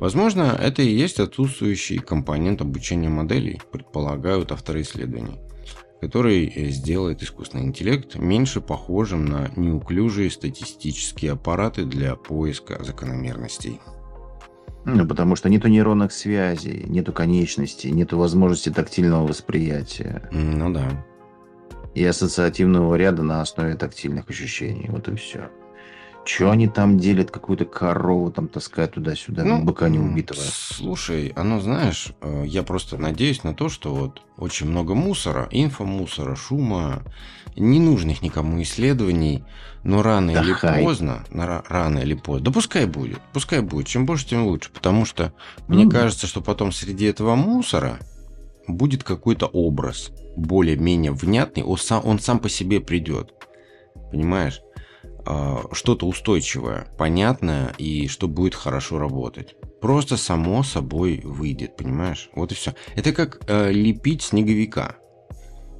Возможно, 0.00 0.56
это 0.60 0.82
и 0.82 0.92
есть 0.92 1.20
отсутствующий 1.20 1.98
компонент 1.98 2.60
обучения 2.60 3.08
моделей, 3.08 3.60
предполагают 3.70 4.50
авторы 4.52 4.82
исследований 4.82 5.38
который 6.00 6.46
э, 6.46 6.70
сделает 6.70 7.22
искусственный 7.22 7.64
интеллект 7.64 8.16
меньше 8.16 8.60
похожим 8.60 9.26
на 9.26 9.50
неуклюжие 9.56 10.30
статистические 10.30 11.32
аппараты 11.32 11.84
для 11.84 12.14
поиска 12.14 12.82
закономерностей. 12.82 13.80
Ну, 14.84 15.06
потому 15.06 15.36
что 15.36 15.50
нету 15.50 15.68
нейронных 15.68 16.12
связей, 16.12 16.84
нету 16.86 17.12
конечностей, 17.12 17.90
нету 17.90 18.16
возможности 18.16 18.70
тактильного 18.70 19.26
восприятия. 19.26 20.28
Ну 20.32 20.72
да. 20.72 21.04
И 21.94 22.04
ассоциативного 22.04 22.94
ряда 22.94 23.22
на 23.22 23.42
основе 23.42 23.74
тактильных 23.74 24.30
ощущений. 24.30 24.86
Вот 24.88 25.08
и 25.08 25.14
все. 25.16 25.50
Че 26.28 26.50
они 26.50 26.68
там 26.68 26.98
делят, 26.98 27.30
какую-то 27.30 27.64
корову 27.64 28.30
там 28.30 28.48
таскают 28.48 28.92
туда-сюда, 28.92 29.44
ну, 29.44 29.64
быка 29.64 29.88
не 29.88 29.98
убитого? 29.98 30.38
Слушай, 30.38 31.32
оно, 31.34 31.58
знаешь, 31.58 32.12
э, 32.20 32.44
я 32.46 32.62
просто 32.62 32.98
надеюсь 32.98 33.44
на 33.44 33.54
то, 33.54 33.70
что 33.70 33.94
вот 33.94 34.20
очень 34.36 34.66
много 34.66 34.94
мусора, 34.94 35.48
инфомусора, 35.50 36.36
шума, 36.36 37.02
ненужных 37.56 38.20
никому 38.20 38.60
исследований, 38.60 39.42
но 39.84 40.02
рано 40.02 40.34
да 40.34 40.42
или 40.42 40.52
хай. 40.52 40.84
поздно, 40.84 41.24
рано 41.30 42.00
или 42.00 42.12
поздно, 42.12 42.44
да 42.44 42.52
пускай 42.52 42.84
будет, 42.84 43.20
пускай 43.32 43.62
будет, 43.62 43.86
чем 43.86 44.04
больше, 44.04 44.28
тем 44.28 44.44
лучше, 44.44 44.70
потому 44.70 45.06
что 45.06 45.24
mm. 45.24 45.62
мне 45.68 45.88
кажется, 45.88 46.26
что 46.26 46.42
потом 46.42 46.72
среди 46.72 47.06
этого 47.06 47.36
мусора 47.36 48.00
будет 48.66 49.02
какой-то 49.02 49.46
образ 49.46 50.10
более-менее 50.36 51.12
внятный, 51.12 51.62
он 51.62 51.78
сам, 51.78 52.04
он 52.04 52.18
сам 52.18 52.38
по 52.38 52.50
себе 52.50 52.80
придет, 52.80 53.32
понимаешь? 54.10 54.60
А, 55.30 55.62
что-то 55.72 56.06
устойчивое, 56.06 56.86
понятное 56.96 57.74
и 57.76 58.08
что 58.08 58.28
будет 58.28 58.54
хорошо 58.54 58.98
работать. 58.98 59.56
Просто 59.82 60.16
само 60.16 60.62
собой 60.62 61.20
выйдет, 61.22 61.76
понимаешь? 61.76 62.30
Вот 62.34 62.50
и 62.50 62.54
все. 62.54 62.72
Это 62.96 63.12
как 63.12 63.42
э, 63.46 63.70
лепить 63.70 64.22
снеговика. 64.22 64.96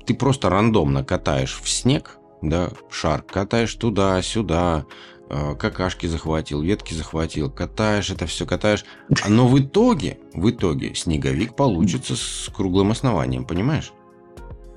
Ты 0.05 0.13
просто 0.13 0.51
рандомно 0.51 1.03
катаешь 1.03 1.59
в 1.63 1.67
снег, 1.67 2.19
да, 2.43 2.69
шар, 2.91 3.23
катаешь 3.23 3.75
туда-сюда, 3.75 4.85
э, 5.31 5.55
какашки 5.55 6.07
захватил, 6.07 6.61
ветки 6.61 6.93
захватил, 6.93 7.51
катаешь 7.51 8.11
это 8.11 8.27
все, 8.27 8.45
катаешь. 8.45 8.85
Но 9.27 9.49
в 9.49 9.59
итоге, 9.59 10.19
в 10.35 10.51
итоге 10.51 10.95
снеговик 10.95 11.57
получится 11.57 12.17
с 12.17 12.51
круглым 12.55 12.91
основанием, 12.91 13.47
понимаешь? 13.47 13.95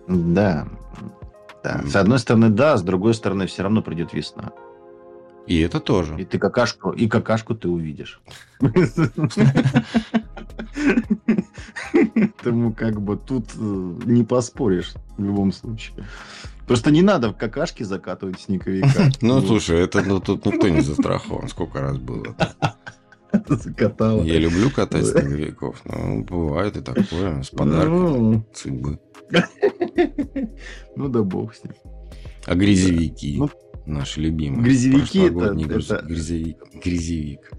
Да, 0.08 0.66
да. 1.64 1.84
С 1.86 1.96
одной 1.96 2.20
стороны, 2.20 2.50
да, 2.50 2.78
с 2.78 2.84
другой 2.84 3.14
стороны, 3.14 3.48
все 3.48 3.64
равно 3.64 3.82
придет 3.82 4.14
весна. 4.14 4.52
И 5.48 5.60
это 5.60 5.80
тоже. 5.80 6.22
И 6.22 6.26
ты 6.26 6.38
какашку, 6.38 6.92
и 6.92 7.08
какашку 7.08 7.56
ты 7.56 7.68
увидишь. 7.68 8.22
Поэтому 11.92 12.74
как 12.74 13.02
бы 13.02 13.18
тут 13.18 13.48
э, 13.58 13.94
не 14.06 14.24
поспоришь 14.24 14.94
в 15.18 15.24
любом 15.24 15.52
случае. 15.52 16.06
Просто 16.68 16.92
не 16.92 17.02
надо 17.02 17.30
в 17.30 17.38
какашки 17.38 17.84
закатывать 17.84 18.40
снеговика. 18.40 19.10
Ну, 19.22 19.42
слушай, 19.42 19.80
это 19.80 20.02
ну, 20.04 20.20
тут 20.20 20.46
никто 20.46 20.70
не 20.70 20.82
застрахован. 20.82 21.50
Сколько 21.50 21.82
раз 21.82 21.98
было. 21.98 22.36
Закатал. 23.50 24.24
Я 24.24 24.40
люблю 24.40 24.70
катать 24.70 25.06
снеговиков, 25.08 25.82
но 25.86 26.22
бывает 26.24 26.78
и 26.78 26.82
такое, 26.82 27.42
с 27.44 27.50
подарком 27.50 28.32
ну. 28.32 28.46
судьбы. 28.54 29.00
Ну 30.96 31.08
да 31.08 31.24
бог 31.24 31.56
с 31.56 31.64
ним. 31.64 31.74
А 32.46 32.56
грязевики? 32.56 33.38
Ну, 33.38 33.50
наши 33.86 34.20
любимые. 34.20 34.64
Грязевики 34.64 35.20
это, 35.20 35.54
это... 35.54 36.06
Грязевик. 36.06 36.58
Грязевик. 36.84 37.52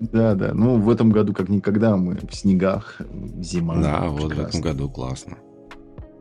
Да, 0.00 0.34
да. 0.34 0.52
Ну, 0.52 0.78
в 0.78 0.90
этом 0.90 1.10
году 1.10 1.32
как 1.32 1.48
никогда 1.48 1.96
мы 1.96 2.16
в 2.16 2.34
снегах, 2.34 3.00
зима. 3.38 3.76
Да, 3.80 4.08
вот 4.08 4.34
в 4.34 4.40
этом 4.40 4.60
году 4.60 4.90
классно. 4.90 5.38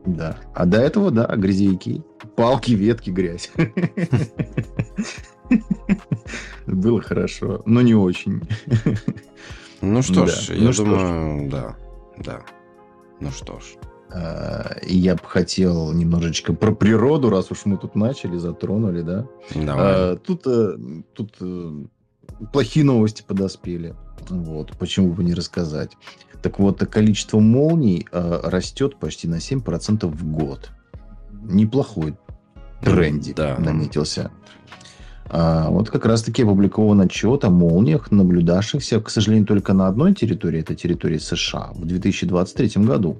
Да. 0.05 0.37
А 0.53 0.65
до 0.65 0.79
этого, 0.79 1.11
да, 1.11 1.25
грязевики. 1.35 2.03
Палки, 2.35 2.71
ветки, 2.71 3.09
грязь. 3.09 3.51
Было 6.83 7.01
хорошо, 7.01 7.61
но 7.65 7.81
не 7.81 7.95
очень. 7.95 8.41
Ну 9.81 10.01
что 10.01 10.27
ж, 10.27 10.49
я 10.49 10.69
ну 10.69 10.73
думаю, 10.73 11.49
да, 11.49 11.75
да. 12.17 12.41
Ну 13.19 13.31
что 13.31 13.59
ж. 13.59 13.63
А, 14.13 14.77
я 14.83 15.15
бы 15.15 15.23
хотел 15.23 15.91
немножечко 15.91 16.53
про 16.53 16.71
природу, 16.73 17.29
раз 17.29 17.51
уж 17.51 17.65
мы 17.65 17.77
тут 17.77 17.95
начали, 17.95 18.37
затронули, 18.37 19.01
да. 19.01 19.27
Давай. 19.55 19.85
А, 19.85 20.15
тут, 20.15 20.43
э, 20.45 20.77
тут 21.13 21.35
э, 21.41 21.85
плохие 22.53 22.85
новости 22.85 23.23
подоспели. 23.27 23.95
Вот, 24.29 24.77
почему 24.77 25.11
бы 25.13 25.23
не 25.23 25.33
рассказать. 25.33 25.97
Так 26.41 26.59
вот, 26.59 26.79
количество 26.85 27.39
молний 27.39 28.07
э, 28.11 28.39
растет 28.43 28.97
почти 28.97 29.27
на 29.27 29.35
7% 29.35 30.05
в 30.05 30.25
год. 30.31 30.69
Неплохой 31.43 32.15
тренде 32.81 33.33
да. 33.33 33.57
наметился. 33.57 34.31
А, 35.29 35.69
вот 35.69 35.89
как 35.89 36.05
раз-таки 36.05 36.43
опубликован 36.43 37.01
отчет 37.01 37.45
о 37.45 37.49
молниях, 37.49 38.11
наблюдавшихся, 38.11 38.99
к 38.99 39.09
сожалению, 39.09 39.47
только 39.47 39.73
на 39.73 39.87
одной 39.87 40.13
территории, 40.13 40.59
это 40.59 40.75
территории 40.75 41.17
США, 41.17 41.71
в 41.73 41.85
2023 41.85 42.83
году, 42.83 43.17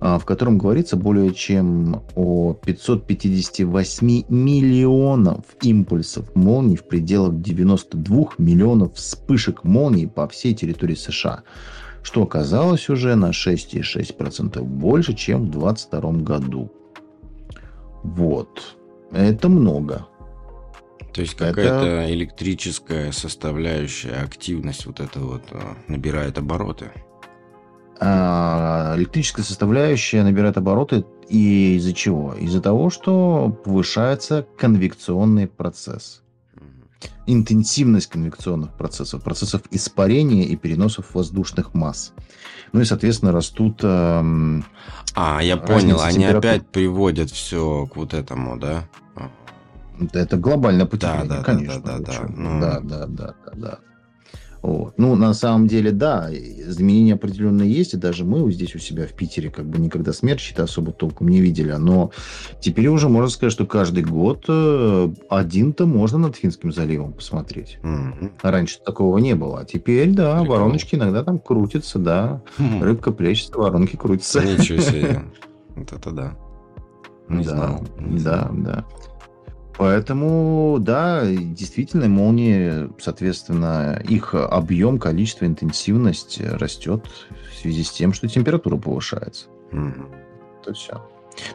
а, 0.00 0.18
в 0.18 0.24
котором 0.24 0.58
говорится 0.58 0.96
более 0.96 1.32
чем 1.34 2.02
о 2.14 2.54
558 2.54 4.24
миллионов 4.28 5.44
импульсов 5.62 6.34
молний 6.34 6.76
в 6.76 6.84
пределах 6.84 7.40
92 7.40 8.34
миллионов 8.38 8.94
вспышек 8.94 9.64
молний 9.64 10.08
по 10.08 10.26
всей 10.28 10.54
территории 10.54 10.94
США, 10.94 11.42
что 12.02 12.22
оказалось 12.22 12.88
уже 12.88 13.14
на 13.14 13.30
6,6% 13.30 14.62
больше, 14.62 15.14
чем 15.14 15.46
в 15.46 15.50
2022 15.50 16.12
году. 16.22 16.72
Вот. 18.02 18.76
Это 19.12 19.48
много. 19.48 20.06
То 21.12 21.20
есть 21.20 21.34
какая-то 21.34 21.84
это... 21.84 22.12
электрическая 22.12 23.12
составляющая, 23.12 24.14
активность 24.14 24.86
вот 24.86 25.00
это 25.00 25.20
вот 25.20 25.42
а, 25.50 25.76
набирает 25.86 26.38
обороты? 26.38 26.90
А, 28.00 28.94
электрическая 28.96 29.44
составляющая 29.44 30.22
набирает 30.22 30.56
обороты 30.56 31.04
и 31.28 31.76
из-за 31.76 31.92
чего? 31.92 32.34
Из-за 32.34 32.60
того, 32.60 32.90
что 32.90 33.56
повышается 33.64 34.46
конвекционный 34.58 35.46
процесс. 35.46 36.22
Интенсивность 37.26 38.08
конвекционных 38.08 38.76
процессов, 38.76 39.22
процессов 39.22 39.62
испарения 39.70 40.44
и 40.44 40.56
переносов 40.56 41.14
воздушных 41.14 41.74
масс. 41.74 42.12
Ну 42.72 42.80
и, 42.80 42.84
соответственно, 42.84 43.32
растут... 43.32 43.80
Эм, 43.82 44.64
а, 45.14 45.40
я 45.42 45.56
понял, 45.56 46.00
они 46.00 46.24
опять 46.24 46.66
приводят 46.68 47.30
все 47.30 47.86
к 47.86 47.96
вот 47.96 48.14
этому, 48.14 48.58
да? 48.58 48.88
Это 50.12 50.36
глобальное 50.36 50.86
потепление, 50.86 51.28
да, 51.28 51.36
да, 51.38 51.42
конечно. 51.42 51.82
Да, 51.82 51.98
да, 51.98 52.04
да, 52.04 52.28
ну... 52.34 52.60
да, 52.60 52.80
да, 52.80 53.06
да, 53.06 53.34
да, 53.46 53.52
да. 53.54 53.78
Вот. 54.62 54.94
Ну, 54.96 55.16
на 55.16 55.34
самом 55.34 55.66
деле, 55.66 55.90
да, 55.90 56.28
изменения 56.32 57.14
определенные 57.14 57.70
есть, 57.70 57.94
и 57.94 57.96
даже 57.96 58.24
мы 58.24 58.50
здесь 58.52 58.76
у 58.76 58.78
себя 58.78 59.08
в 59.08 59.12
Питере 59.12 59.50
как 59.50 59.66
бы 59.66 59.78
никогда 59.78 60.12
смерчи-то 60.12 60.62
особо 60.62 60.92
толком 60.92 61.28
не 61.28 61.40
видели, 61.40 61.72
но 61.72 62.12
теперь 62.60 62.86
уже 62.86 63.08
можно 63.08 63.28
сказать, 63.28 63.52
что 63.52 63.66
каждый 63.66 64.04
год 64.04 64.44
э, 64.46 65.12
один-то 65.28 65.86
можно 65.86 66.18
над 66.18 66.36
Финским 66.36 66.72
заливом 66.72 67.12
посмотреть. 67.12 67.78
Mm-hmm. 67.82 68.30
Раньше 68.42 68.78
такого 68.78 69.18
не 69.18 69.34
было, 69.34 69.60
а 69.60 69.64
теперь, 69.64 70.12
да, 70.12 70.38
Прикол. 70.38 70.56
вороночки 70.56 70.94
иногда 70.94 71.24
там 71.24 71.40
крутятся, 71.40 71.98
да, 71.98 72.40
mm-hmm. 72.58 72.82
рыбка 72.84 73.10
плещется, 73.10 73.58
воронки 73.58 73.96
крутятся. 73.96 74.44
Ничего 74.44 74.80
себе, 74.80 75.24
вот 75.74 75.92
это 75.92 76.10
да. 76.12 76.36
Не 77.28 77.44
да, 77.44 77.50
знал. 77.50 77.84
Не 77.98 78.20
да, 78.20 78.20
знал. 78.20 78.50
да. 78.52 78.84
Поэтому, 79.76 80.78
да, 80.80 81.24
действительно, 81.26 82.08
молнии, 82.08 82.90
соответственно, 83.00 84.02
их 84.08 84.34
объем, 84.34 84.98
количество, 84.98 85.46
интенсивность 85.46 86.40
растет 86.40 87.04
в 87.50 87.58
связи 87.58 87.82
с 87.82 87.90
тем, 87.90 88.12
что 88.12 88.28
температура 88.28 88.76
повышается. 88.76 89.46
Mm-hmm. 89.72 90.14
Это 90.62 90.74
все. 90.74 91.02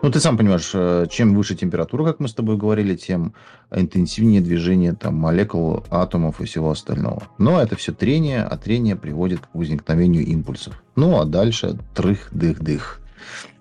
Ну, 0.02 0.12
ты 0.12 0.20
сам 0.20 0.38
понимаешь, 0.38 0.72
э, 0.74 1.06
чем 1.10 1.36
выше 1.36 1.56
температура, 1.56 2.06
как 2.06 2.20
мы 2.20 2.28
с 2.28 2.34
тобой 2.34 2.58
говорили, 2.58 2.96
тем 2.96 3.34
интенсивнее 3.72 4.42
движение 4.42 4.94
там, 4.94 5.16
молекул, 5.16 5.84
атомов 5.90 6.42
и 6.42 6.46
всего 6.46 6.72
остального. 6.72 7.24
Но 7.38 7.62
это 7.62 7.76
все 7.76 7.94
трение, 7.94 8.44
а 8.44 8.58
трение 8.58 8.96
приводит 8.96 9.42
к 9.42 9.50
возникновению 9.54 10.26
импульсов. 10.26 10.82
Ну, 10.96 11.20
а 11.20 11.26
дальше 11.26 11.78
трых-дых-дых. 11.94 13.02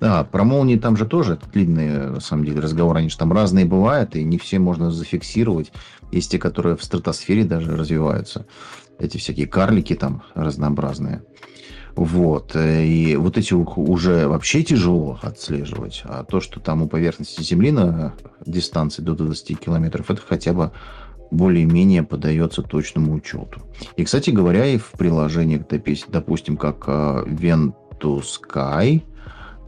Да, 0.01 0.25
про 0.25 0.45
молнии 0.45 0.77
там 0.77 0.97
же 0.97 1.07
тоже 1.07 1.39
длинные, 1.53 2.09
на 2.09 2.21
самом 2.21 2.45
деле, 2.45 2.61
разговоры. 2.61 3.01
Они 3.01 3.09
же 3.09 3.17
там 3.17 3.33
разные 3.33 3.65
бывают, 3.65 4.17
и 4.17 4.25
не 4.25 4.39
все 4.39 4.59
можно 4.59 4.91
зафиксировать. 4.91 5.73
Есть 6.13 6.31
те, 6.31 6.39
которые 6.39 6.77
в 6.77 6.85
стратосфере 6.85 7.45
даже 7.45 7.77
развиваются. 7.77 8.47
Эти 8.99 9.19
всякие 9.19 9.47
карлики 9.47 9.95
там 9.95 10.23
разнообразные. 10.35 11.23
Вот. 11.97 12.55
И 12.55 13.17
вот 13.19 13.39
эти 13.39 13.55
уже 13.55 14.29
вообще 14.29 14.63
тяжело 14.63 15.19
отслеживать. 15.23 16.03
А 16.05 16.25
то, 16.25 16.41
что 16.41 16.61
там 16.61 16.83
у 16.83 16.89
поверхности 16.89 17.43
Земли 17.43 17.73
на 17.73 18.15
дистанции 18.45 19.03
до 19.03 19.15
20 19.15 19.59
километров, 19.59 20.11
это 20.11 20.21
хотя 20.21 20.53
бы 20.53 20.73
более-менее 21.31 22.03
подается 22.03 22.63
точному 22.63 23.15
учету. 23.15 23.63
И, 23.97 24.05
кстати 24.05 24.31
говоря, 24.31 24.67
и 24.67 24.79
в 24.79 24.93
приложениях, 24.93 25.63
допустим, 26.09 26.57
как 26.57 26.85
э, 26.87 27.25
Ventusky, 27.27 29.03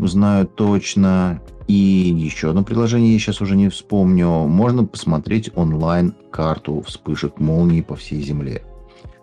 знаю 0.07 0.47
точно. 0.47 1.43
И 1.67 1.75
еще 1.75 2.51
одно 2.51 2.65
приложение, 2.65 3.13
я 3.13 3.19
сейчас 3.19 3.41
уже 3.41 3.57
не 3.57 3.69
вспомню. 3.69 4.29
Можно 4.29 4.85
посмотреть 4.85 5.51
онлайн 5.55 6.15
карту 6.31 6.83
вспышек 6.87 7.39
молний 7.41 7.83
по 7.83 7.95
всей 7.97 8.23
Земле. 8.23 8.63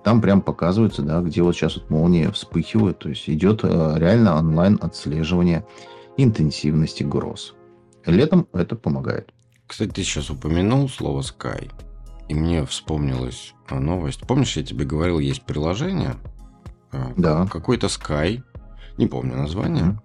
Там 0.04 0.22
прям 0.22 0.42
показывается, 0.42 1.02
да, 1.02 1.22
где 1.22 1.42
вот 1.42 1.56
сейчас 1.56 1.78
вот 1.78 1.90
молнии 1.90 2.28
вспыхивают. 2.28 3.00
То 3.00 3.10
есть 3.10 3.28
идет 3.28 3.62
э, 3.64 3.96
реально 3.98 4.38
онлайн 4.38 4.78
отслеживание 4.82 5.66
интенсивности 6.18 7.02
гроз. 7.04 7.56
Летом 8.06 8.48
это 8.54 8.76
помогает. 8.76 9.34
Кстати, 9.66 9.90
ты 9.90 10.04
сейчас 10.04 10.30
упомянул 10.30 10.88
слово 10.90 11.22
Sky. 11.22 11.72
И 12.28 12.36
мне 12.36 12.66
вспомнилась 12.66 13.54
а, 13.68 13.80
новость. 13.80 14.22
Помнишь, 14.28 14.56
я 14.58 14.64
тебе 14.64 14.86
говорил, 14.86 15.18
есть 15.20 15.42
приложение? 15.44 16.16
а, 16.92 17.12
Да. 17.18 17.48
Какой-то 17.48 17.88
Sky, 17.88 18.44
не 18.98 19.08
помню 19.08 19.36
название, 19.38 19.84
Мгм. 19.86 20.02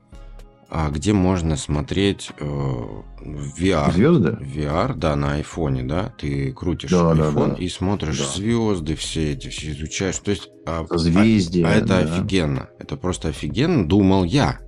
А, 0.73 0.89
где 0.91 1.13
можно 1.13 1.57
смотреть 1.57 2.31
э, 2.39 2.45
VR. 2.45 3.93
Звезды? 3.93 4.39
VR, 4.41 4.95
да, 4.95 5.17
на 5.17 5.35
айфоне, 5.35 5.83
да, 5.83 6.15
ты 6.17 6.53
крутишь 6.53 6.91
Да, 6.91 7.13
да, 7.15 7.31
iPhone 7.31 7.51
да. 7.51 7.55
и 7.57 7.69
смотришь 7.69 8.19
Да. 8.19 8.27
звезды 8.27 8.95
все 8.95 9.33
эти, 9.33 9.49
все 9.49 9.73
изучаешь. 9.73 10.19
То 10.19 10.31
есть, 10.31 10.49
а, 10.67 10.87
Созвездия, 10.87 11.67
а 11.67 11.73
это 11.73 11.87
да. 11.87 11.99
офигенно. 11.99 12.69
Это 12.79 12.97
просто 12.97 13.29
офигенно, 13.29 13.87
думал 13.87 14.23
я. 14.23 14.61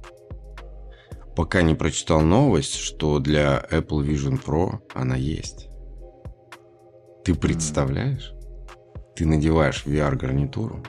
Пока 1.37 1.63
не 1.63 1.75
прочитал 1.75 2.21
новость, 2.21 2.75
что 2.75 3.21
для 3.21 3.65
Apple 3.71 4.05
Vision 4.05 4.43
Pro 4.45 4.81
она 4.95 5.15
есть. 5.15 5.69
Ты 7.25 7.35
представляешь? 7.35 8.33
Ты 9.15 9.25
надеваешь 9.27 9.85
VR-гарнитуру, 9.87 10.83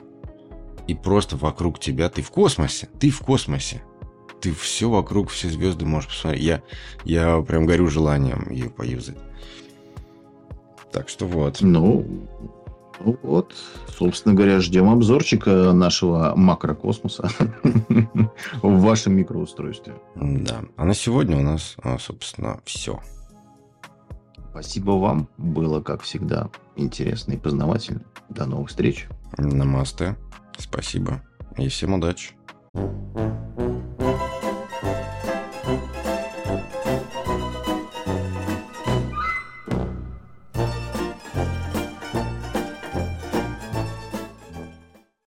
и 0.88 0.94
просто 0.94 1.36
вокруг 1.36 1.78
тебя 1.78 2.08
ты 2.08 2.20
в 2.22 2.30
космосе. 2.30 2.88
Ты 2.98 3.10
в 3.10 3.20
космосе. 3.20 3.82
Ты 4.44 4.52
все 4.52 4.90
вокруг, 4.90 5.30
все 5.30 5.48
звезды 5.48 5.86
можешь 5.86 6.10
посмотреть. 6.10 6.42
Я, 6.42 6.62
я 7.04 7.40
прям 7.40 7.64
горю 7.64 7.88
желанием 7.88 8.50
ее 8.50 8.68
поюзать. 8.68 9.16
Так 10.92 11.08
что 11.08 11.24
вот. 11.24 11.62
Ну, 11.62 12.28
ну 13.00 13.18
вот, 13.22 13.54
собственно 13.88 14.34
говоря, 14.34 14.60
ждем 14.60 14.90
обзорчика 14.90 15.72
нашего 15.72 16.34
макрокосмоса 16.36 17.30
в 18.62 18.80
вашем 18.82 19.16
микроустройстве. 19.16 19.94
Да. 20.14 20.60
А 20.76 20.84
на 20.84 20.92
сегодня 20.92 21.38
у 21.38 21.42
нас, 21.42 21.76
а, 21.82 21.98
собственно, 21.98 22.60
все. 22.66 23.00
Спасибо 24.50 24.90
вам. 24.90 25.30
Было, 25.38 25.80
как 25.80 26.02
всегда, 26.02 26.50
интересно 26.76 27.32
и 27.32 27.38
познавательно. 27.38 28.02
До 28.28 28.44
новых 28.44 28.68
встреч. 28.68 29.06
Намасте. 29.38 30.16
Спасибо. 30.58 31.22
И 31.56 31.68
всем 31.68 31.94
удачи. 31.94 32.34
Thank 32.74 34.42
you. 34.42 34.43